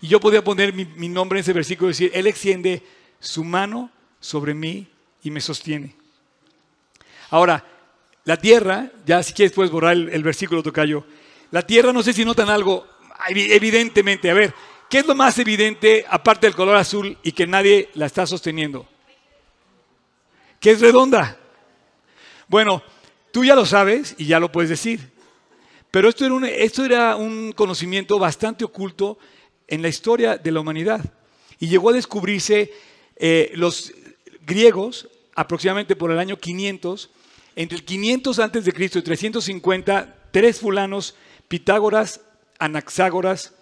[0.01, 2.83] Y yo podía poner mi, nombre en ese versículo y decir, Él extiende
[3.19, 4.87] su mano sobre mí
[5.23, 5.95] y me sostiene.
[7.29, 7.63] Ahora,
[8.25, 11.05] la tierra, ya si quieres puedes borrar el versículo tocayo.
[11.51, 12.85] La tierra, no sé si notan algo,
[13.29, 14.53] evidentemente, a ver,
[14.91, 18.85] ¿qué es lo más evidente aparte del color azul y que nadie la está sosteniendo?
[20.59, 21.39] Que es redonda.
[22.49, 22.83] Bueno,
[23.31, 25.09] tú ya lo sabes y ya lo puedes decir.
[25.91, 29.17] Pero esto era un, conocimiento bastante oculto
[29.67, 31.01] en la historia de la humanidad.
[31.57, 32.73] Y llegó a descubrirse
[33.15, 33.93] eh, los
[34.45, 37.09] griegos aproximadamente por el año 500,
[37.55, 41.15] entre el 500 antes de Cristo y 350, tres fulanos,
[41.47, 42.21] Pitágoras,
[42.59, 43.53] Anaxágoras,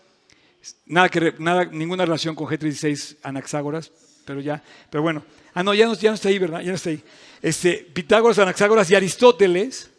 [0.86, 3.92] nada que nada, ninguna relación con G36 Anaxágoras,
[4.26, 6.62] pero ya, pero bueno, ah no, ya no, ya no está ahí, ¿verdad?
[6.62, 7.02] Ya no está ahí.
[7.42, 9.90] Este, Pitágoras, Anaxágoras y Aristóteles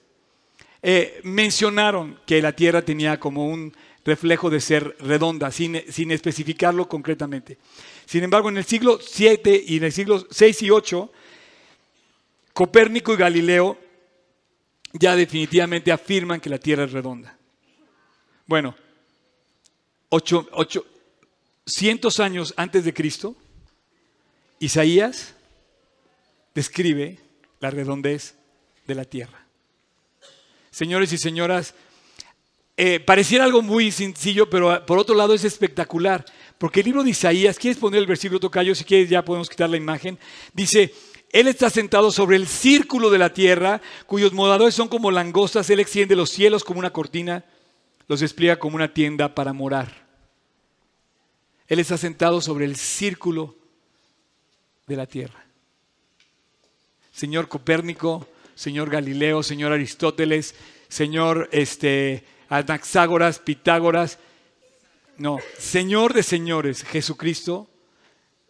[0.82, 6.88] eh, mencionaron que la Tierra tenía como un reflejo de ser redonda, sin, sin especificarlo
[6.88, 7.58] concretamente.
[8.06, 11.12] Sin embargo, en el siglo 7 y en el siglo 6 y 8,
[12.52, 13.78] Copérnico y Galileo
[14.92, 17.36] ya definitivamente afirman que la Tierra es redonda.
[18.46, 18.74] Bueno,
[20.10, 20.46] ocho,
[21.66, 23.34] cientos años antes de Cristo,
[24.58, 25.34] Isaías
[26.54, 27.18] describe
[27.60, 28.34] la redondez
[28.86, 29.46] de la Tierra.
[30.70, 31.74] Señores y señoras,
[32.76, 36.24] eh, pareciera algo muy sencillo, pero por otro lado es espectacular.
[36.58, 38.74] Porque el libro de Isaías, ¿quieres poner el versículo tocayo?
[38.74, 40.18] Si quieres ya podemos quitar la imagen.
[40.52, 40.94] Dice,
[41.30, 45.68] Él está sentado sobre el círculo de la tierra, cuyos moradores son como langostas.
[45.70, 47.44] Él extiende los cielos como una cortina,
[48.10, 49.88] los despliega como una tienda para morar.
[51.68, 53.54] Él está sentado sobre el círculo
[54.88, 55.46] de la tierra.
[57.12, 60.56] Señor Copérnico, señor Galileo, señor Aristóteles,
[60.88, 64.18] señor este, Anaxágoras, Pitágoras,
[65.16, 67.70] No, Señor de señores, Jesucristo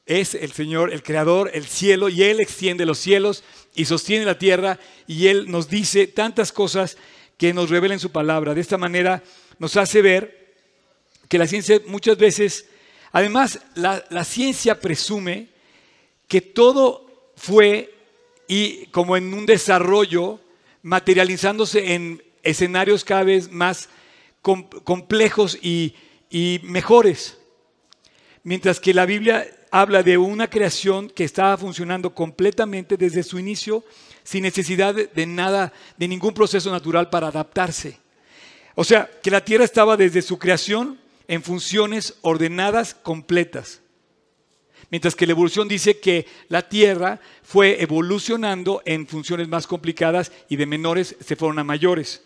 [0.06, 3.44] es el Señor, el Creador, el cielo, y Él extiende los cielos
[3.74, 6.96] y sostiene la tierra, y Él nos dice tantas cosas
[7.36, 8.54] que nos revela en su palabra.
[8.54, 9.22] De esta manera
[9.60, 10.56] nos hace ver
[11.28, 12.66] que la ciencia muchas veces,
[13.12, 15.48] además la, ciencia presume
[16.26, 17.94] que todo fue
[18.48, 20.40] y como en un desarrollo,
[20.82, 23.90] materializándose en escenarios cada vez más
[24.40, 25.94] complejos y,
[26.30, 27.36] y mejores.
[28.42, 33.84] Mientras que la Biblia habla de una creación que estaba funcionando completamente desde su inicio,
[34.24, 37.98] sin necesidad de nada, de ningún proceso natural para adaptarse.
[38.74, 43.80] O sea, que la tierra estaba desde su creación en funciones ordenadas completas.
[44.90, 50.56] Mientras que la evolución dice que la tierra fue evolucionando en funciones más complicadas y
[50.56, 52.24] de menores se fueron a mayores.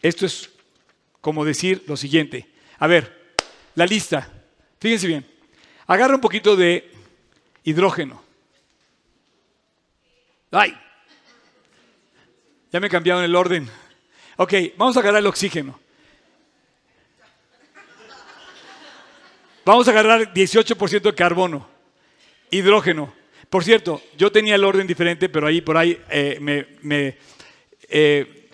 [0.00, 0.50] Esto es
[1.20, 2.48] como decir lo siguiente.
[2.78, 3.34] A ver,
[3.74, 4.32] la lista.
[4.80, 5.26] Fíjense bien.
[5.86, 6.90] Agarra un poquito de
[7.64, 8.22] hidrógeno.
[10.52, 10.78] ¡Ay!
[12.70, 13.68] Ya me cambiaron el orden.
[14.40, 15.80] Ok, vamos a agarrar el oxígeno.
[19.64, 21.68] Vamos a agarrar 18% de carbono,
[22.48, 23.12] hidrógeno.
[23.50, 27.18] Por cierto, yo tenía el orden diferente, pero ahí por ahí eh, me,
[27.88, 28.48] eh,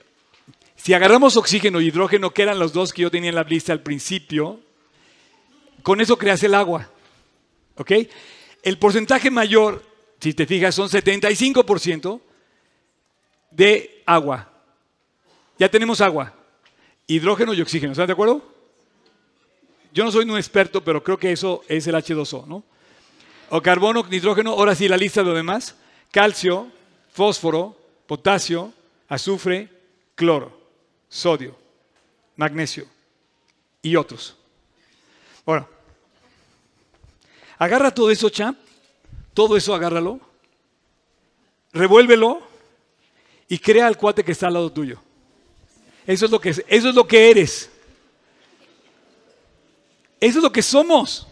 [0.75, 3.75] si agarramos oxígeno y hidrógeno, que eran los dos que yo tenía en la lista
[3.75, 4.61] al principio,
[5.83, 6.91] con eso creas el agua.
[7.77, 7.93] ¿Ok?
[8.63, 9.85] El porcentaje mayor,
[10.19, 12.23] si te fijas, son 75%
[13.51, 14.54] de agua.
[15.59, 16.35] Ya tenemos agua,
[17.07, 17.93] hidrógeno y oxígeno.
[17.93, 18.43] ¿Están de acuerdo?
[19.93, 22.65] Yo no soy un experto, pero creo que eso es el H2O, ¿no?
[23.51, 25.77] O carbono, nitrógeno, ahora sí la lista de lo demás.
[26.11, 26.69] Calcio,
[27.13, 28.73] fósforo, potasio,
[29.09, 29.69] azufre,
[30.17, 30.59] cloro,
[31.09, 31.57] sodio,
[32.37, 32.87] magnesio
[33.83, 34.37] y otros.
[35.45, 35.69] Bueno,
[37.59, 38.59] agarra todo eso, champ,
[39.33, 40.19] todo eso agárralo,
[41.73, 42.43] revuélvelo
[43.49, 45.01] y crea el cuate que está al lado tuyo.
[46.07, 47.71] Eso es lo que, eso es lo que eres.
[50.21, 51.27] Eso es lo que somos.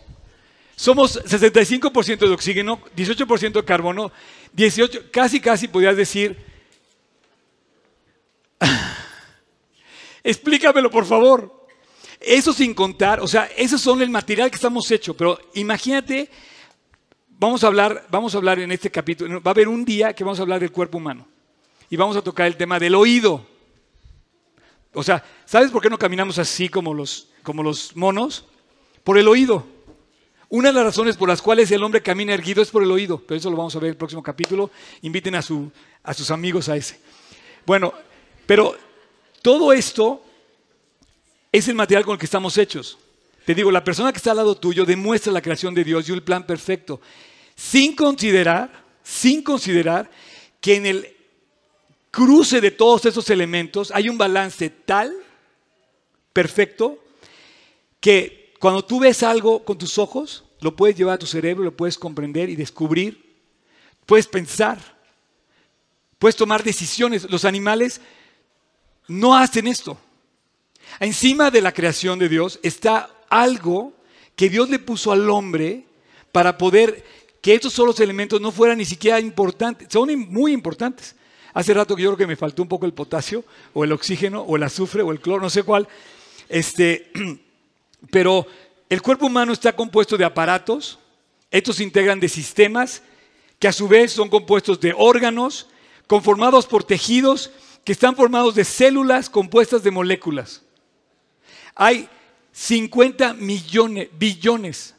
[0.76, 4.10] Somos 65% de oxígeno, 18% de carbono,
[4.52, 6.36] 18, casi, casi podrías decir,
[10.24, 11.62] explícamelo por favor.
[12.20, 16.30] Eso sin contar, o sea, esos son el material que estamos hechos, pero imagínate,
[17.28, 20.22] vamos a hablar, vamos a hablar en este capítulo, va a haber un día que
[20.22, 21.26] vamos a hablar del cuerpo humano
[21.90, 23.51] y vamos a tocar el tema del oído.
[24.94, 28.44] O sea, ¿sabes por qué no caminamos así como los, como los monos?
[29.04, 29.66] Por el oído.
[30.48, 33.18] Una de las razones por las cuales el hombre camina erguido es por el oído,
[33.26, 34.70] pero eso lo vamos a ver en el próximo capítulo.
[35.00, 37.00] Inviten a, su, a sus amigos a ese.
[37.64, 37.94] Bueno,
[38.44, 38.76] pero
[39.40, 40.22] todo esto
[41.50, 42.98] es el material con el que estamos hechos.
[43.46, 46.12] Te digo, la persona que está al lado tuyo demuestra la creación de Dios y
[46.12, 47.00] el plan perfecto,
[47.56, 50.10] sin considerar, sin considerar
[50.60, 51.16] que en el
[52.12, 55.12] cruce de todos esos elementos hay un balance tal,
[56.32, 57.02] perfecto,
[57.98, 61.76] que cuando tú ves algo con tus ojos, lo puedes llevar a tu cerebro, lo
[61.76, 63.34] puedes comprender y descubrir,
[64.06, 64.78] puedes pensar,
[66.18, 67.28] puedes tomar decisiones.
[67.28, 68.00] Los animales
[69.08, 69.98] no hacen esto.
[71.00, 73.94] Encima de la creación de Dios está algo
[74.36, 75.86] que Dios le puso al hombre
[76.30, 77.04] para poder
[77.40, 81.16] que estos solos elementos no fueran ni siquiera importantes, son muy importantes.
[81.54, 84.42] Hace rato que yo creo que me faltó un poco el potasio, o el oxígeno,
[84.42, 85.86] o el azufre, o el cloro, no sé cuál.
[86.48, 87.10] Este,
[88.10, 88.46] pero
[88.88, 90.98] el cuerpo humano está compuesto de aparatos,
[91.50, 93.02] estos integran de sistemas,
[93.58, 95.68] que a su vez son compuestos de órganos,
[96.06, 97.50] conformados por tejidos,
[97.84, 100.62] que están formados de células compuestas de moléculas.
[101.74, 102.08] Hay
[102.52, 104.94] 50 millones, billones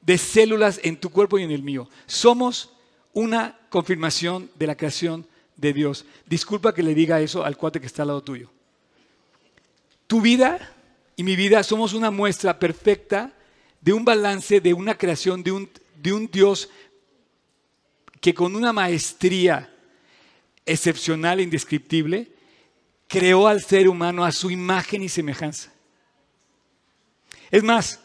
[0.00, 1.88] de células en tu cuerpo y en el mío.
[2.06, 2.70] Somos
[3.12, 6.04] una confirmación de la creación de Dios.
[6.26, 8.50] Disculpa que le diga eso al cuate que está al lado tuyo.
[10.06, 10.74] Tu vida
[11.16, 13.32] y mi vida somos una muestra perfecta
[13.80, 16.70] de un balance, de una creación, de un, de un Dios
[18.20, 19.70] que con una maestría
[20.64, 22.32] excepcional e indescriptible
[23.06, 25.72] creó al ser humano a su imagen y semejanza.
[27.50, 28.00] Es más,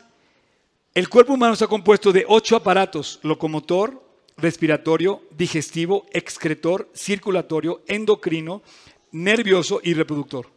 [0.94, 4.09] el cuerpo humano está compuesto de ocho aparatos, locomotor,
[4.42, 8.62] respiratorio, digestivo, excretor, circulatorio, endocrino,
[9.12, 10.50] nervioso y reproductor.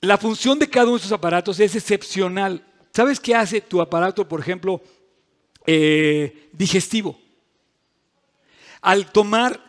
[0.00, 2.64] La función de cada uno de estos aparatos es excepcional.
[2.92, 4.82] ¿Sabes qué hace tu aparato, por ejemplo,
[5.66, 7.18] eh, digestivo?
[8.80, 9.60] Al tomar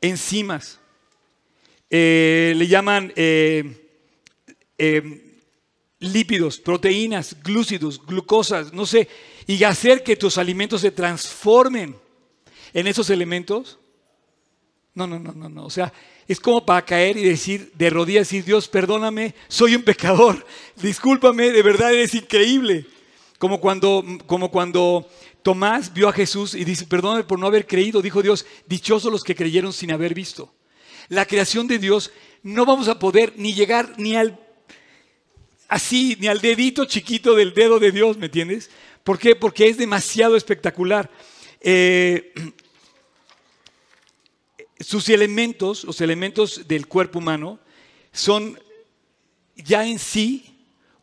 [0.00, 0.78] enzimas,
[1.88, 3.64] eh, le llaman eh,
[6.00, 9.08] lípidos, proteínas, glúcidos, glucosas, no sé,
[9.50, 11.96] y hacer que tus alimentos se transformen
[12.72, 13.80] en esos elementos.
[14.94, 15.64] No, no, no, no, no.
[15.64, 15.92] O sea,
[16.28, 20.46] es como para caer y decir de rodillas, decir, Dios, perdóname, soy un pecador,
[20.76, 22.86] discúlpame, de verdad eres increíble.
[23.38, 25.08] Como cuando, como cuando
[25.42, 29.24] Tomás vio a Jesús y dice, perdóname por no haber creído, dijo Dios, dichosos los
[29.24, 30.54] que creyeron sin haber visto.
[31.08, 32.12] La creación de Dios
[32.44, 34.38] no vamos a poder ni llegar ni al
[35.66, 38.70] así, ni al dedito chiquito del dedo de Dios, ¿me entiendes?
[39.04, 39.34] ¿Por qué?
[39.34, 41.10] Porque es demasiado espectacular.
[41.60, 42.32] Eh,
[44.80, 47.58] sus elementos, los elementos del cuerpo humano,
[48.12, 48.58] son
[49.56, 50.50] ya en sí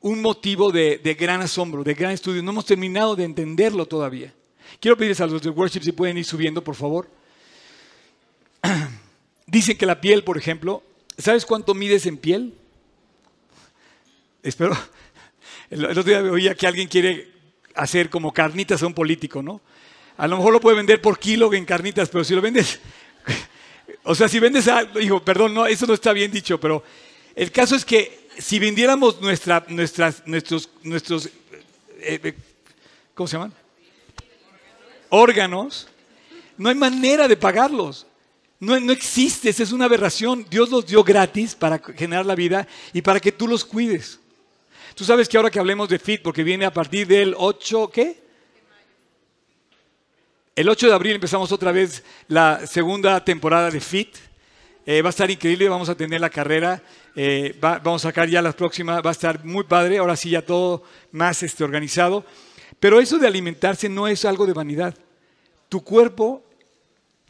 [0.02, 2.44] un motivo de, gran asombro, de gran estudio.
[2.44, 4.34] No hemos terminado de entenderlo todavía.
[4.80, 7.10] Quiero pedirles a los de worship si pueden ir subiendo, por favor.
[9.48, 10.84] Dicen que la piel, por ejemplo,
[11.18, 12.54] ¿sabes cuánto mides en piel?
[14.44, 14.78] Espero.
[15.70, 17.37] El otro día oía que alguien quiere
[17.78, 19.62] hacer como carnitas a un político, ¿no?
[20.18, 22.80] A lo mejor lo puede vender por kilo en carnitas, pero si lo vendes,
[24.04, 26.84] o sea, si vendes algo, digo, perdón, no, eso no está bien dicho, pero
[27.36, 31.28] el caso es que si vendiéramos nuestra, nuestras, nuestros, nuestros,
[32.00, 32.34] eh, eh,
[33.14, 33.54] ¿cómo se llaman?
[35.10, 35.88] Órganos,
[36.58, 38.06] no hay manera de pagarlos.
[38.60, 40.46] No, no existe, esa es una aberración.
[40.50, 44.20] Dios los dio gratis para generar la vida y para que tú los cuides.
[44.98, 48.20] Tú sabes que ahora que hablemos de FIT, porque viene a partir del 8, ¿qué?
[50.56, 54.16] El 8 de abril empezamos otra vez la segunda temporada de FIT.
[54.88, 56.82] Eh, va a estar increíble, vamos a tener la carrera,
[57.16, 60.42] eh, vamos a sacar ya las próximas, va a estar muy padre, ahora sí ya
[60.42, 60.82] todo
[61.12, 62.26] más este, organizado.
[62.80, 64.98] Pero eso de alimentarse no es algo de vanidad.
[65.70, 66.44] Tu cuerpo,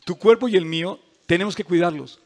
[0.05, 2.21] tu cuerpo y el mío, tenemos que cuidarlos.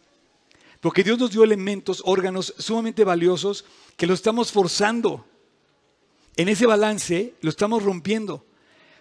[0.81, 3.65] Porque Dios nos dio elementos, órganos sumamente valiosos
[3.97, 5.25] que los estamos forzando.
[6.37, 8.45] En ese balance lo estamos rompiendo.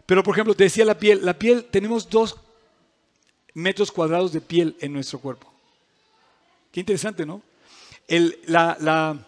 [0.06, 2.36] Pero, por ejemplo, te decía la piel, la piel, tenemos dos
[3.54, 5.52] metros cuadrados de piel en nuestro cuerpo.
[6.72, 7.42] Qué interesante, ¿no?
[8.46, 9.24] la,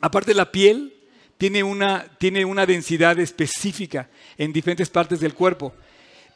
[0.00, 0.94] aparte de la piel,
[1.38, 5.72] tiene una, tiene una densidad específica en diferentes partes del cuerpo.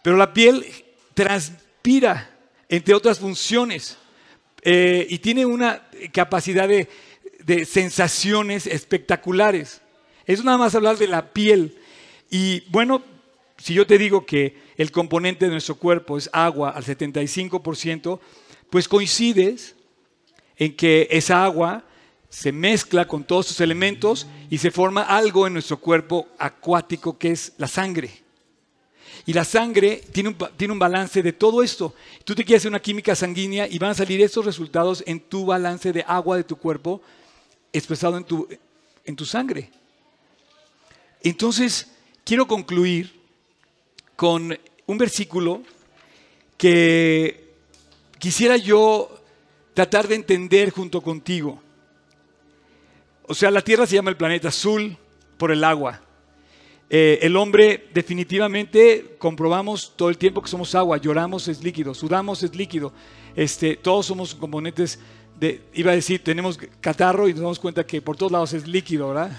[0.02, 0.64] Pero la piel
[1.12, 2.30] transpira,
[2.70, 3.98] entre otras funciones,
[4.62, 9.82] eh, y tiene una capacidad de sensaciones espectaculares.
[10.26, 11.76] Es nada más hablar de la piel.
[12.30, 13.02] Y bueno,
[13.58, 18.18] si yo te digo que el componente de nuestro cuerpo es agua al 75%,
[18.70, 19.76] pues coincides
[20.56, 21.84] en que esa agua
[22.28, 27.30] se mezcla con todos sus elementos y se forma algo en nuestro cuerpo acuático que
[27.30, 28.10] es la sangre.
[29.26, 31.94] Y la sangre tiene un, tiene un, balance de todo esto.
[32.24, 35.46] Tú te quieres hacer una química sanguínea y van a salir estos resultados en tu
[35.46, 37.00] balance de agua de tu cuerpo
[37.72, 38.48] expresado en tu,
[39.04, 39.70] en tu sangre.
[41.24, 41.90] Entonces,
[42.22, 43.18] quiero concluir
[44.14, 44.56] con
[44.86, 45.62] un versículo
[46.58, 47.54] que
[48.18, 49.10] quisiera yo
[49.72, 51.60] tratar de entender junto contigo.
[53.26, 54.96] O sea, la Tierra se llama el planeta azul
[55.38, 56.02] por el agua.
[56.90, 62.42] Eh, el hombre definitivamente comprobamos todo el tiempo que somos agua, lloramos es líquido, sudamos
[62.42, 62.92] es líquido,
[63.34, 64.98] este, todos somos componentes
[65.40, 68.68] de, iba a decir, tenemos catarro y nos damos cuenta que por todos lados es
[68.68, 69.32] líquido, ¿verdad?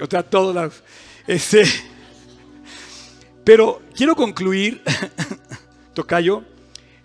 [0.00, 0.82] O sea, todos lados.
[1.26, 1.64] Este,
[3.44, 4.82] pero quiero concluir,
[5.94, 6.44] Tocayo,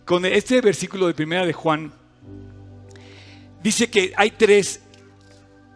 [0.05, 1.91] con este versículo de primera de Juan.
[3.63, 4.81] Dice que hay tres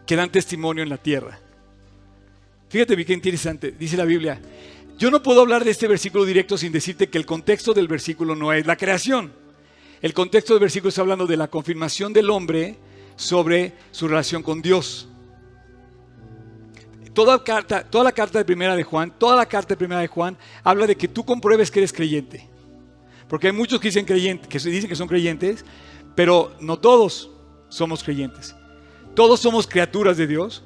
[0.06, 1.38] que dan testimonio en la tierra.
[2.68, 4.40] Fíjate qué interesante, dice la Biblia.
[4.96, 8.36] Yo no puedo hablar de este versículo directo sin decirte que el contexto del versículo
[8.36, 9.32] no es la creación.
[10.00, 12.76] El contexto del versículo está hablando de la confirmación del hombre
[13.16, 15.09] sobre su relación con Dios
[17.12, 20.06] toda, carta, toda la carta de primera de Juan, toda la carta de primera de
[20.06, 22.48] Juan habla de que tú compruebes que eres creyente.
[23.28, 25.64] Porque hay muchos que dicen, creyente, que dicen que son creyentes,
[26.14, 27.30] pero no todos
[27.68, 28.56] somos creyentes.
[29.14, 30.64] Todos somos criaturas de Dios,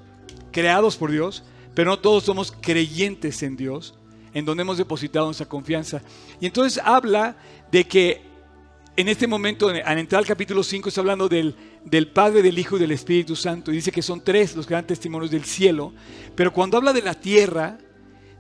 [0.51, 3.95] creados por Dios, pero no todos somos creyentes en Dios,
[4.33, 6.03] en donde hemos depositado nuestra confianza.
[6.41, 7.37] Y entonces habla
[7.71, 8.34] de que
[8.97, 12.77] en este momento, al entrar al capítulo 5, está hablando del, del, Padre, del Hijo
[12.77, 13.73] y del Espíritu Santo.
[13.73, 15.93] Y dice que son tres los grandes testimonios del cielo.
[16.37, 17.77] Pero cuando habla de la tierra,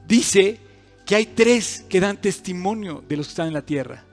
[0.06, 0.60] dice
[1.04, 4.04] que hay tres que dan testimonio de los que están en la tierra.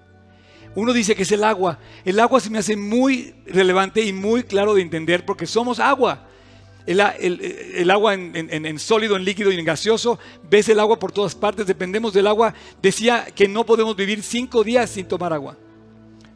[0.74, 1.78] Uno dice que es el agua.
[2.04, 6.28] El agua se me hace muy relevante y muy claro de entender porque somos agua.
[6.88, 10.18] El, agua en, en, sólido, en líquido y en gaseoso.
[10.50, 12.56] Ves el agua por todas partes, dependemos del agua.
[12.82, 15.56] Decía que no podemos vivir cinco días sin tomar agua.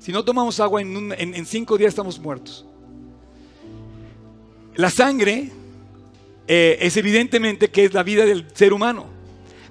[0.06, 2.64] Si no tomamos agua en, cinco días estamos muertos.
[4.76, 5.50] La sangre
[6.48, 9.08] eh, es evidentemente que es la vida del ser humano.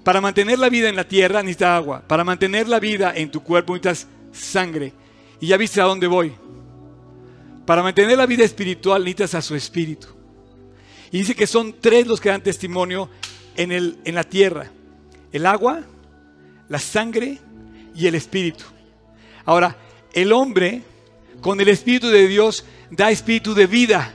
[0.02, 2.02] Para mantener la vida en la tierra necesitas agua.
[2.08, 4.92] Para mantener la vida en tu cuerpo necesitas sangre.
[5.38, 6.32] Y ya viste a dónde voy.
[7.64, 10.08] Para mantener la vida espiritual necesitas a su espíritu.
[11.12, 13.08] Y dice que son tres los que dan testimonio
[13.54, 14.68] en, en la tierra.
[15.30, 15.82] El agua,
[16.68, 17.38] la sangre
[17.94, 18.64] y el espíritu.
[19.44, 19.76] Ahora,
[20.14, 20.82] el hombre
[21.40, 24.14] con el espíritu de Dios da espíritu de vida,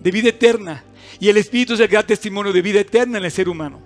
[0.00, 0.84] de vida eterna.
[1.18, 3.80] Y el espíritu es el da testimonio de vida eterna en el ser humano.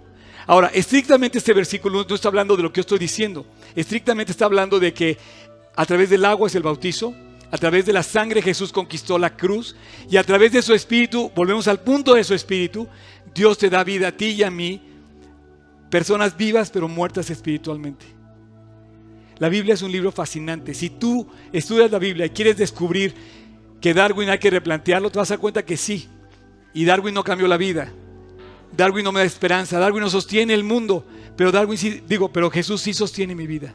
[0.46, 3.46] Ahora, estrictamente este versículo no está hablando de lo que yo estoy diciendo.
[3.74, 5.16] Estrictamente está hablando de que
[5.74, 7.14] a través del agua es el bautizo,
[7.50, 9.74] a través de la sangre Jesús conquistó la cruz
[10.10, 12.88] y a través de su espíritu, volvemos al punto de su espíritu,
[13.34, 14.82] Dios te da vida a ti y a mí,
[15.90, 18.06] personas vivas pero muertas espiritualmente.
[19.38, 20.74] La Biblia es un libro fascinante.
[20.74, 23.14] Si tú estudias la Biblia y quieres descubrir
[23.80, 26.08] que Darwin hay que replantearlo, te vas a dar cuenta que sí.
[26.72, 27.92] Y Darwin no cambió la vida.
[28.76, 29.78] Darwin no me da esperanza.
[29.78, 31.04] Darwin no sostiene el mundo.
[31.36, 33.74] Pero Darwin sí, digo, pero Jesús sí sostiene mi vida.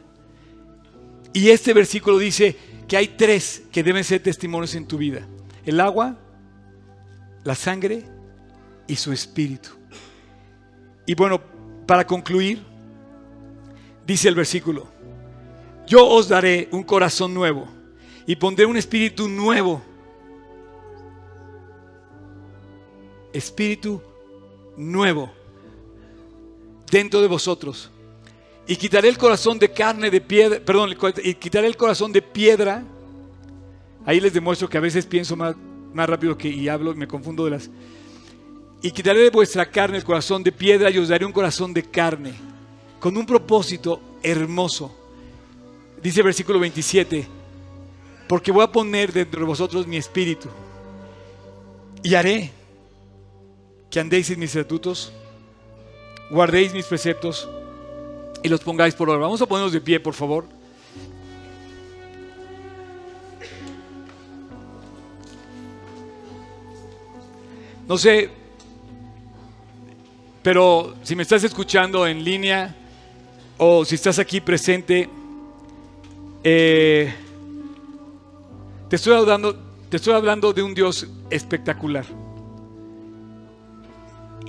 [1.32, 2.56] Y este versículo dice
[2.88, 5.26] que hay tres que deben ser testimonios en tu vida.
[5.64, 6.18] El agua,
[7.44, 8.04] la sangre
[8.86, 9.70] y su espíritu.
[11.06, 11.40] Y bueno,
[11.86, 12.62] para concluir,
[14.06, 14.88] dice el versículo,
[15.86, 17.66] yo os daré un corazón nuevo
[18.26, 19.82] y pondré un espíritu nuevo.
[23.32, 24.00] Espíritu
[24.76, 25.30] nuevo
[26.90, 27.90] dentro de vosotros.
[28.66, 32.84] Y quitaré el corazón de carne de piedra, perdón, y quitaré el corazón de piedra.
[34.06, 35.56] Ahí les demuestro que a veces pienso más,
[35.92, 37.70] más rápido que y hablo, me confundo de las.
[38.82, 41.82] Y quitaré de vuestra carne el corazón de piedra y os daré un corazón de
[41.82, 42.32] carne,
[43.00, 44.99] con un propósito hermoso
[46.02, 47.26] Dice versículo 27,
[48.26, 50.48] porque voy a poner dentro de vosotros mi espíritu
[52.02, 52.50] y haré
[53.90, 55.12] que andéis en mis estatutos,
[56.30, 57.48] guardéis mis preceptos
[58.42, 59.20] y los pongáis por obra.
[59.20, 60.46] Vamos a ponernos de pie, por favor.
[67.86, 68.30] No sé,
[70.42, 72.74] pero si me estás escuchando en línea
[73.58, 75.10] o si estás aquí presente,
[76.42, 77.12] eh,
[78.88, 79.56] te, estoy hablando,
[79.88, 82.06] te estoy hablando de un Dios espectacular,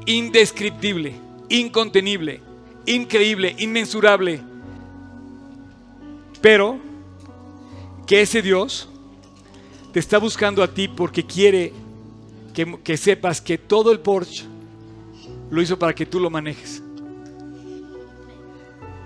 [0.06, 1.14] indescriptible,
[1.50, 2.42] incontenible,
[2.86, 4.40] increíble, inmensurable,
[6.42, 6.80] pero
[8.08, 8.90] que ese Dios
[9.92, 11.74] te está buscando a ti porque quiere
[12.54, 14.46] que, que sepas que todo el Porsche
[15.50, 16.82] lo hizo para que tú lo manejes.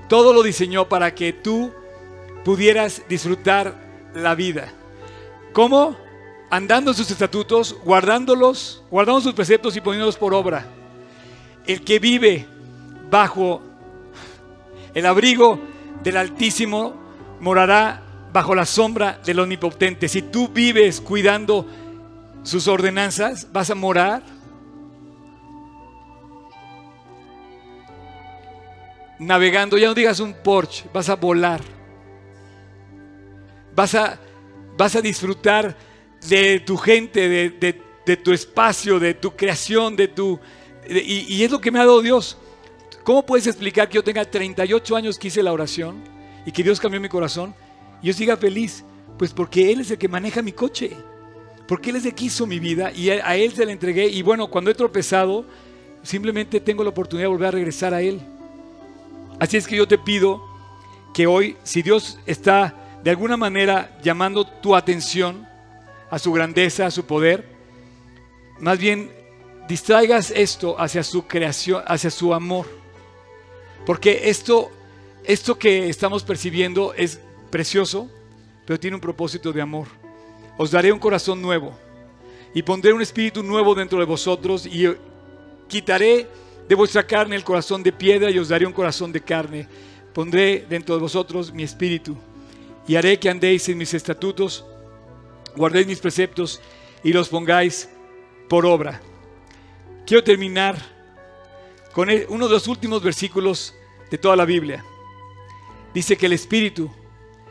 [0.07, 1.71] Todo lo diseñó para que tú
[2.45, 3.73] pudieras disfrutar
[4.13, 4.71] la vida.
[5.51, 5.97] ¿Cómo?
[6.51, 10.67] Andando sus estatutos, guardándolos, guardando sus preceptos y poniéndolos por obra.
[11.65, 12.45] El que vive
[13.09, 13.61] bajo
[14.93, 15.59] el abrigo
[16.03, 16.93] del Altísimo
[17.39, 20.07] morará bajo la sombra del Omnipotente.
[20.07, 21.65] Si tú vives cuidando
[22.43, 24.21] sus ordenanzas, vas a morar.
[29.17, 31.74] Navegando, ya no digas un Porsche, vas a volar
[33.75, 34.19] vas a,
[34.77, 35.75] vas a disfrutar
[36.27, 40.39] de tu gente, de, tu espacio, de tu creación, de tu...
[40.87, 42.37] y, y, es lo que me ha dado Dios.
[43.03, 46.01] ¿Cómo puedes explicar que yo tenga 38 años que hice la oración
[46.45, 47.53] y que Dios cambió mi corazón
[48.01, 48.83] y yo siga feliz?
[49.17, 50.91] Pues porque Él es el que maneja mi coche.
[51.67, 54.07] Porque Él es el que hizo mi vida y a Él se la entregué.
[54.07, 55.45] Y bueno, cuando he tropezado,
[56.03, 58.21] simplemente tengo la oportunidad de volver a regresar a Él.
[59.39, 60.43] Así es que yo te pido
[61.13, 65.47] que hoy, si Dios está de alguna manera llamando tu atención
[66.09, 67.45] a su grandeza, a su poder,
[68.59, 69.11] más bien
[69.67, 72.65] distraigas esto hacia su creación, hacia su amor.
[73.85, 74.71] Porque esto,
[75.23, 77.19] esto que estamos percibiendo es
[77.51, 78.09] precioso,
[78.65, 79.85] pero tiene un propósito de amor.
[80.57, 81.77] Os daré un corazón nuevo
[82.55, 84.91] y pondré un espíritu nuevo dentro de vosotros y
[85.67, 86.27] quitaré
[86.67, 89.67] de vuestra carne el corazón de piedra y os daré un corazón de carne.
[90.11, 92.17] Pondré dentro de vosotros mi espíritu
[92.87, 94.65] y haré que andéis en mis estatutos,
[95.55, 96.61] guardéis mis preceptos
[97.03, 97.89] y los pongáis
[98.47, 99.01] por obra.
[100.05, 100.77] Quiero terminar
[101.93, 103.73] con uno de los últimos versículos
[104.11, 104.83] de toda la Biblia.
[105.93, 106.91] Dice que el Espíritu,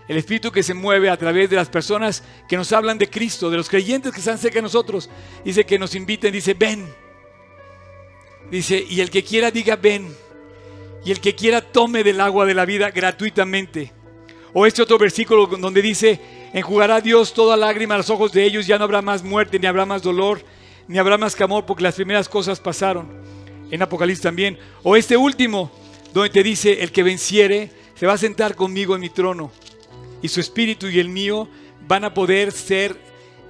[0.06, 3.50] el Espíritu que se mueve a través de las personas que nos hablan de Cristo,
[3.50, 5.08] de los creyentes que están cerca de nosotros,
[5.44, 6.86] dice que nos inviten, dice, ven.
[8.50, 10.14] Dice, y el que quiera diga, ven.
[11.04, 13.92] Y el que quiera tome del agua de la vida gratuitamente.
[14.56, 16.20] O este otro versículo donde dice,
[16.52, 19.66] enjugará Dios toda lágrima a los ojos de ellos, ya no habrá más muerte ni
[19.66, 20.42] habrá más dolor,
[20.86, 23.08] ni habrá más clamor porque las primeras cosas pasaron.
[23.72, 24.56] En Apocalipsis también.
[24.84, 25.72] O este último,
[26.12, 29.50] donde te dice, el que venciere se va a sentar conmigo en mi trono.
[30.22, 31.48] Y su espíritu y el mío
[31.88, 32.96] van a poder ser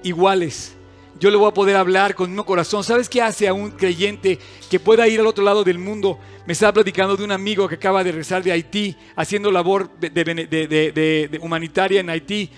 [0.01, 0.74] iguales.
[1.17, 2.83] Yo le voy a poder hablar con mi corazón.
[2.83, 4.37] ¿Sabes qué hace a un creyente
[4.69, 6.19] que pueda ir al otro lado del mundo?
[6.45, 11.39] Me estaba platicando de un amigo que acaba de regresar de Haití, haciendo labor de,
[11.41, 12.49] humanitaria en Haití,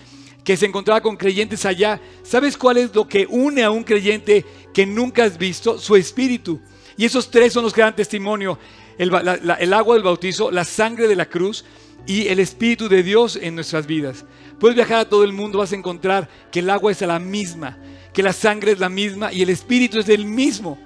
[0.42, 2.00] que se encontraba con creyentes allá.
[2.24, 4.44] ¿Sabes cuál es lo que une a un creyente
[4.74, 5.78] que nunca has visto?
[5.78, 6.60] Su espíritu.
[6.96, 8.58] Y esos tres son los que dan testimonio.
[8.98, 9.12] El,
[9.60, 11.64] el agua del bautizo, la sangre de la cruz
[12.08, 14.24] y el Espíritu de Dios en nuestras vidas.
[14.58, 17.78] Puedes viajar a todo el mundo, vas a encontrar que el agua es la misma,
[18.12, 20.78] que la sangre es la misma y el Espíritu es el mismo.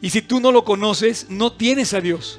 [0.00, 2.38] Y si tú no lo conoces, no tienes a Dios.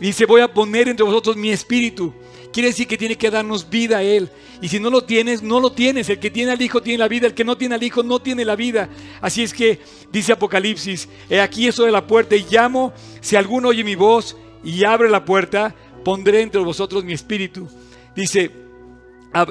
[0.00, 2.12] Dice, voy a poner entre vosotros mi espíritu.
[2.52, 4.30] Quiere decir que tiene que darnos vida a Él.
[4.60, 6.08] Y si no lo tienes, no lo tienes.
[6.08, 7.26] El que tiene al Hijo tiene la vida.
[7.26, 8.88] El que no tiene al Hijo no tiene la vida.
[9.20, 9.80] Así es que
[10.12, 14.36] dice Apocalipsis, he aquí eso de la puerta y llamo, si alguno oye mi voz
[14.62, 17.68] y abre la puerta, pondré entre vosotros mi espíritu.
[18.14, 18.50] Dice,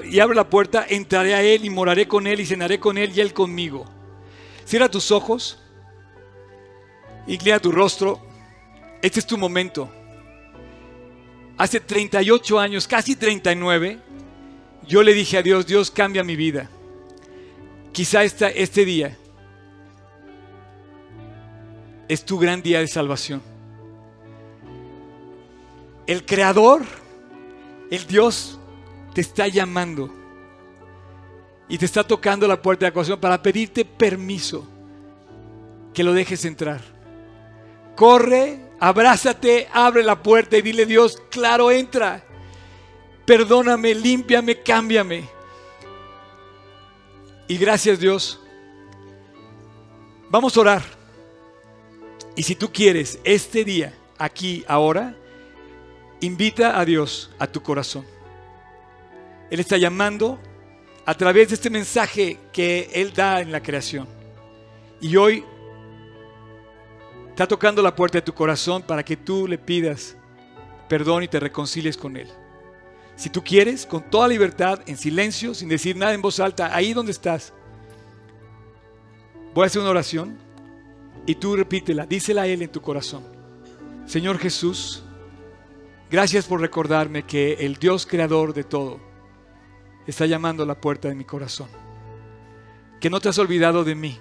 [0.10, 3.12] y abre la puerta, entraré a Él y moraré con Él y cenaré con Él
[3.16, 3.86] y Él conmigo.
[4.66, 5.60] Cierra tus ojos,
[7.28, 8.20] inclina tu rostro.
[9.02, 9.90] Este es tu momento.
[11.58, 14.00] Hace 38 años, casi 39,
[14.88, 16.70] yo le dije a Dios, Dios cambia mi vida.
[17.92, 19.18] Quizá esta, este día
[22.08, 23.42] es tu gran día de salvación.
[26.08, 26.84] El Creador,
[27.92, 28.60] el Dios,
[29.14, 30.23] te está llamando
[31.68, 34.68] y te está tocando la puerta de la para pedirte permiso
[35.94, 36.82] que lo dejes entrar.
[37.96, 42.24] Corre, abrázate, abre la puerta y dile Dios, claro, entra.
[43.26, 45.30] Perdóname, límpiame, cámbiame.
[47.48, 48.40] Y gracias Dios.
[50.30, 50.84] Vamos a orar.
[52.36, 55.16] Y si tú quieres, este día, aquí, ahora,
[56.20, 58.06] invita a Dios a tu corazón.
[59.52, 60.40] Él está llamando
[61.06, 64.08] a través de este mensaje que Él da en la creación.
[65.02, 65.44] Y hoy
[67.30, 70.16] está tocando la puerta de tu corazón para que tú le pidas
[70.88, 72.30] perdón y te reconcilies con Él.
[73.16, 76.94] Si tú quieres, con toda libertad, en silencio, sin decir nada en voz alta, ahí
[76.94, 77.54] donde estás,
[79.54, 80.38] voy a hacer una oración
[81.26, 83.24] y tú repítela, dísela a Él en tu corazón.
[84.06, 85.04] Señor Jesús,
[86.10, 89.00] gracias por recordarme que el Dios creador de todo,
[90.08, 91.68] está llamando a la puerta de mi corazón.
[93.00, 94.20] Que no te has olvidado de mí.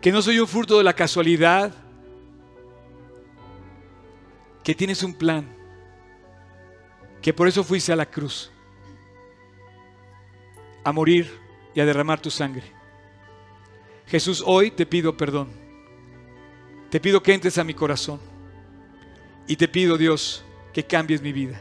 [0.00, 1.74] Que no soy un fruto de la casualidad.
[4.62, 5.46] Que tienes un plan.
[7.22, 8.50] Que por eso fuiste a la cruz.
[10.84, 11.30] A morir
[11.74, 12.64] y a derramar tu sangre.
[14.06, 15.48] Jesús, hoy te pido perdón.
[16.90, 18.20] Te pido que entres a mi corazón.
[19.48, 21.60] Y te pido, Dios, que cambies mi vida.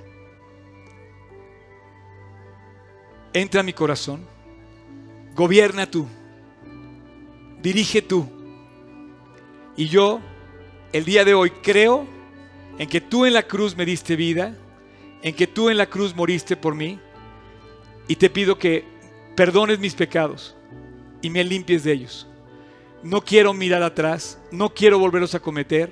[3.36, 4.26] Entra a mi corazón,
[5.36, 6.08] gobierna tú,
[7.62, 8.26] dirige tú.
[9.76, 10.22] Y yo,
[10.94, 12.08] el día de hoy, creo
[12.80, 14.56] en que tú en la cruz me diste vida,
[15.22, 16.98] en que tú en la cruz moriste por mí,
[18.08, 18.86] y te pido que
[19.36, 20.56] perdones mis pecados
[21.22, 22.28] y me limpies de ellos.
[23.04, 25.92] No quiero mirar atrás, no quiero volverlos a cometer.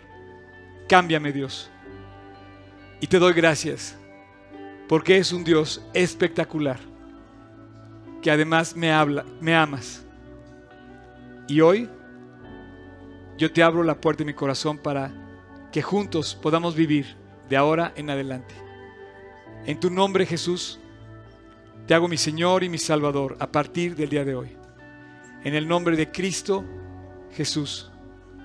[0.88, 1.70] Cámbiame Dios.
[3.02, 3.98] Y te doy gracias,
[4.88, 6.93] porque es un Dios espectacular
[8.24, 10.04] que además me habla, me amas.
[11.48, 11.90] Y hoy
[13.38, 15.12] yo te abro la puerta de mi corazón para
[15.72, 17.18] que juntos podamos vivir
[17.50, 18.56] de ahora en adelante.
[19.66, 20.80] En tu nombre Jesús,
[21.86, 24.58] te hago mi Señor y mi Salvador a partir del día de hoy.
[25.44, 26.64] En el nombre de Cristo
[27.36, 27.92] Jesús.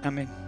[0.03, 0.48] Amén.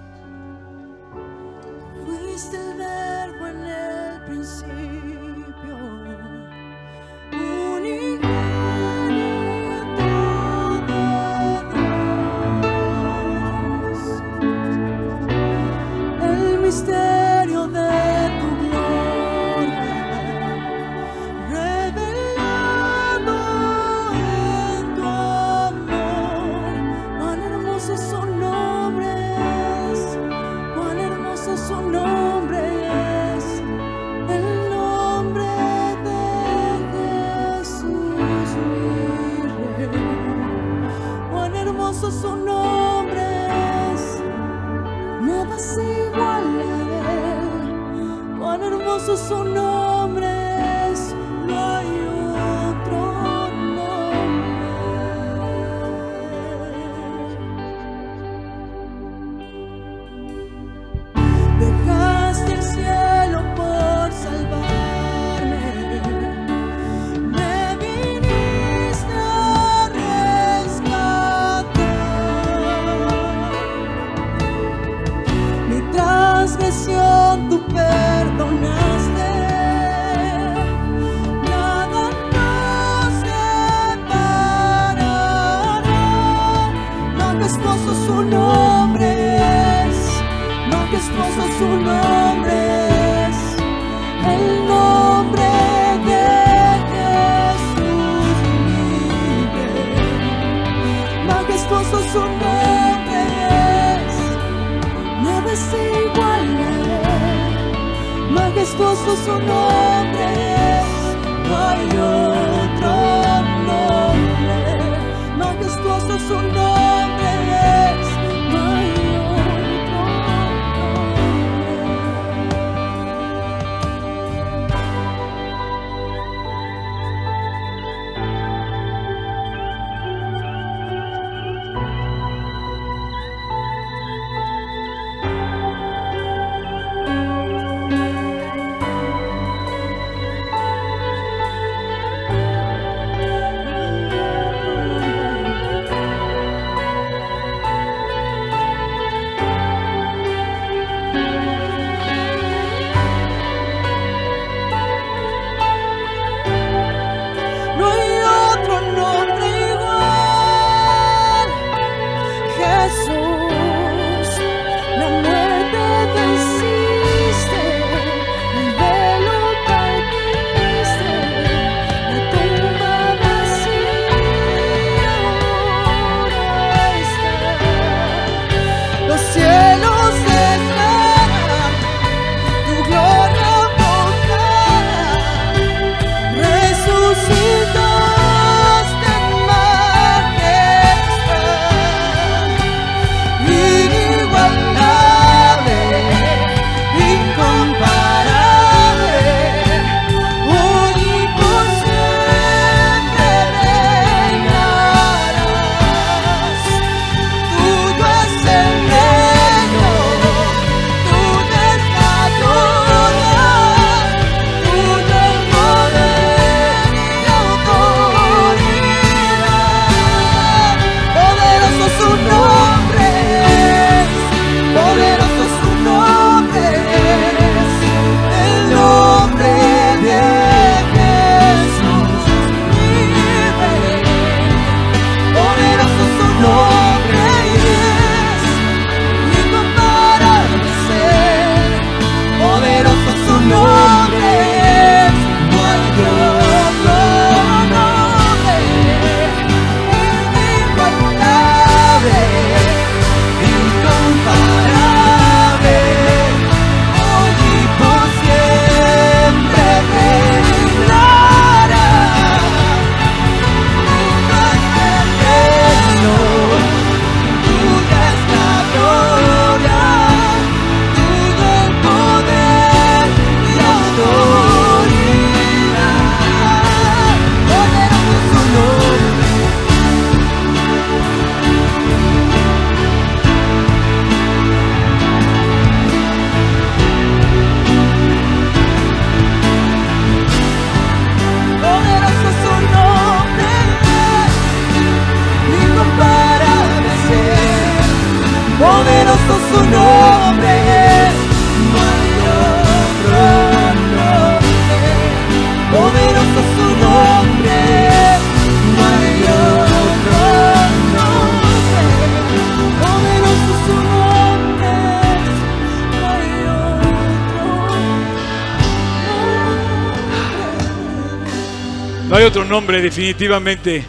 [322.30, 322.80] Otro nombre.
[322.80, 323.84] Definitivamente.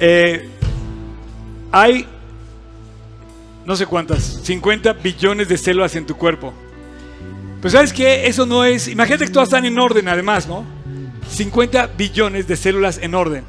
[0.00, 0.48] Eh,
[1.70, 2.06] hay,
[3.66, 6.54] no sé cuántas, 50 billones de células en tu cuerpo.
[7.60, 10.64] Pues sabes que eso no es, imagínate que todas están en orden además, ¿no?
[11.30, 13.44] 50 billones de células en orden.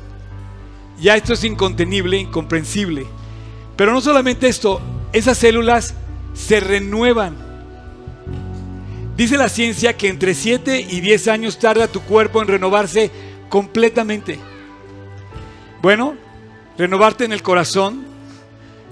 [1.00, 3.06] Ya esto es incontenible, incomprensible.
[3.78, 4.82] Pero no solamente esto,
[5.14, 5.94] esas células
[6.34, 7.38] se renuevan.
[9.16, 14.40] Dice la ciencia que entre 7 y 10 años tarda tu cuerpo en renovarse completamente.
[15.82, 16.16] Bueno,
[16.78, 18.06] renovarte en el corazón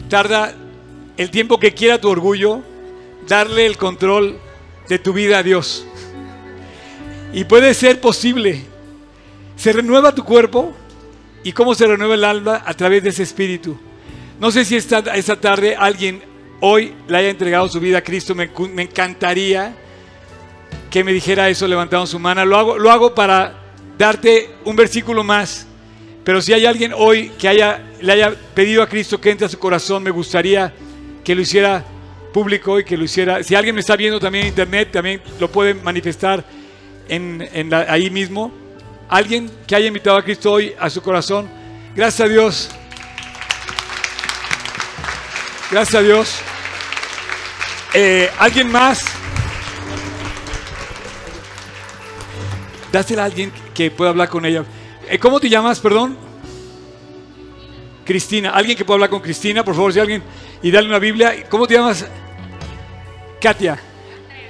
[0.10, 0.54] tarda
[1.18, 2.62] el tiempo que quiera tu orgullo
[3.28, 4.38] darle el control
[4.88, 5.86] de tu vida a Dios.
[7.34, 8.64] Y puede ser posible.
[9.56, 10.74] Se renueva tu cuerpo
[11.44, 13.78] y cómo se renueva el alma a través de ese espíritu.
[14.40, 16.22] No sé si esta, esta tarde alguien
[16.60, 18.50] hoy le haya entregado su vida a Cristo, me,
[18.82, 19.76] encantaría
[20.90, 22.46] que me dijera eso levantando su mano.
[22.46, 23.67] Lo hago, lo hago para
[23.98, 25.66] darte un versículo más.
[26.24, 29.50] Pero si hay alguien hoy que haya, le haya pedido a Cristo que entre a
[29.50, 30.74] su corazón, me gustaría
[31.24, 31.84] que lo hiciera
[32.34, 33.44] público y que lo hiciera.
[33.44, 36.44] Si alguien me está viendo también en internet, también lo puede manifestar
[37.08, 38.52] en, ahí mismo.
[39.10, 41.50] Alguien que haya invitado a Cristo hoy a su corazón.
[41.96, 42.70] Gracias a Dios.
[45.72, 46.40] Gracias a Dios.
[47.94, 49.06] Eh, ¿Alguien más?
[52.92, 54.66] Dásela a alguien que pueda hablar con ella.
[55.08, 56.18] Eh, ¿Cómo te llamas, perdón?
[58.04, 58.50] Cristina.
[58.50, 59.94] ¿Alguien que pueda hablar con Cristina, por favor?
[59.94, 60.24] Si alguien.
[60.64, 61.48] Y dale una Biblia.
[61.48, 62.04] ¿Cómo te llamas?
[63.40, 63.78] Katia.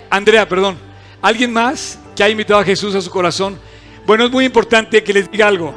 [0.10, 0.78] Andrea, perdón.
[1.22, 3.60] ¿Alguien más que haya invitado a Jesús a su corazón?
[4.06, 5.76] Bueno, es muy importante que les diga algo.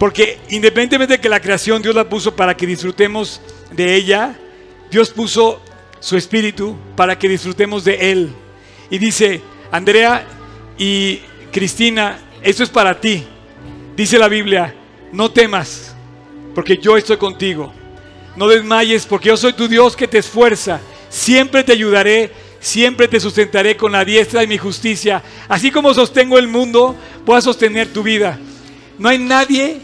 [0.00, 4.34] Porque independientemente de que la creación Dios la puso para que disfrutemos de ella,
[4.90, 5.62] Dios puso
[6.00, 8.30] su espíritu para que disfrutemos de Él.
[8.90, 10.26] Y dice, Andrea
[10.76, 11.20] y
[11.52, 13.24] Cristina, esto es para ti.
[13.96, 14.74] Dice la Biblia,
[15.12, 15.94] no temas,
[16.54, 17.72] porque yo estoy contigo.
[18.36, 20.78] No desmayes, porque yo soy tu Dios que te esfuerza.
[21.08, 22.30] Siempre te ayudaré,
[22.60, 25.22] siempre te sustentaré con la diestra de mi justicia.
[25.48, 28.38] Así como sostengo el mundo, voy a sostener tu vida.
[28.98, 29.80] No hay nadie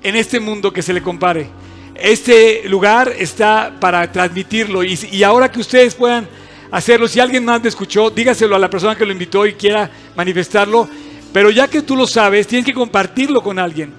[0.00, 1.48] en este mundo que se le compare.
[1.96, 6.28] Este lugar está para transmitirlo y, y ahora que ustedes puedan
[6.70, 9.90] hacerlo, si alguien más me escuchó, dígaselo a la persona que lo invitó y quiera
[10.14, 10.88] manifestarlo.
[11.34, 13.92] Pero ya que tú lo sabes, tienes que compartirlo con alguien.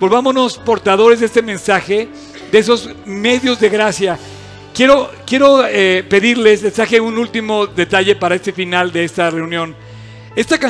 [0.00, 2.08] Volvámonos portadores de este mensaje,
[2.50, 4.18] de esos medios de gracia.
[4.74, 9.74] Quiero, quiero eh, pedirles, les traje un último detalle para este final de esta reunión.
[10.34, 10.66] Esta can-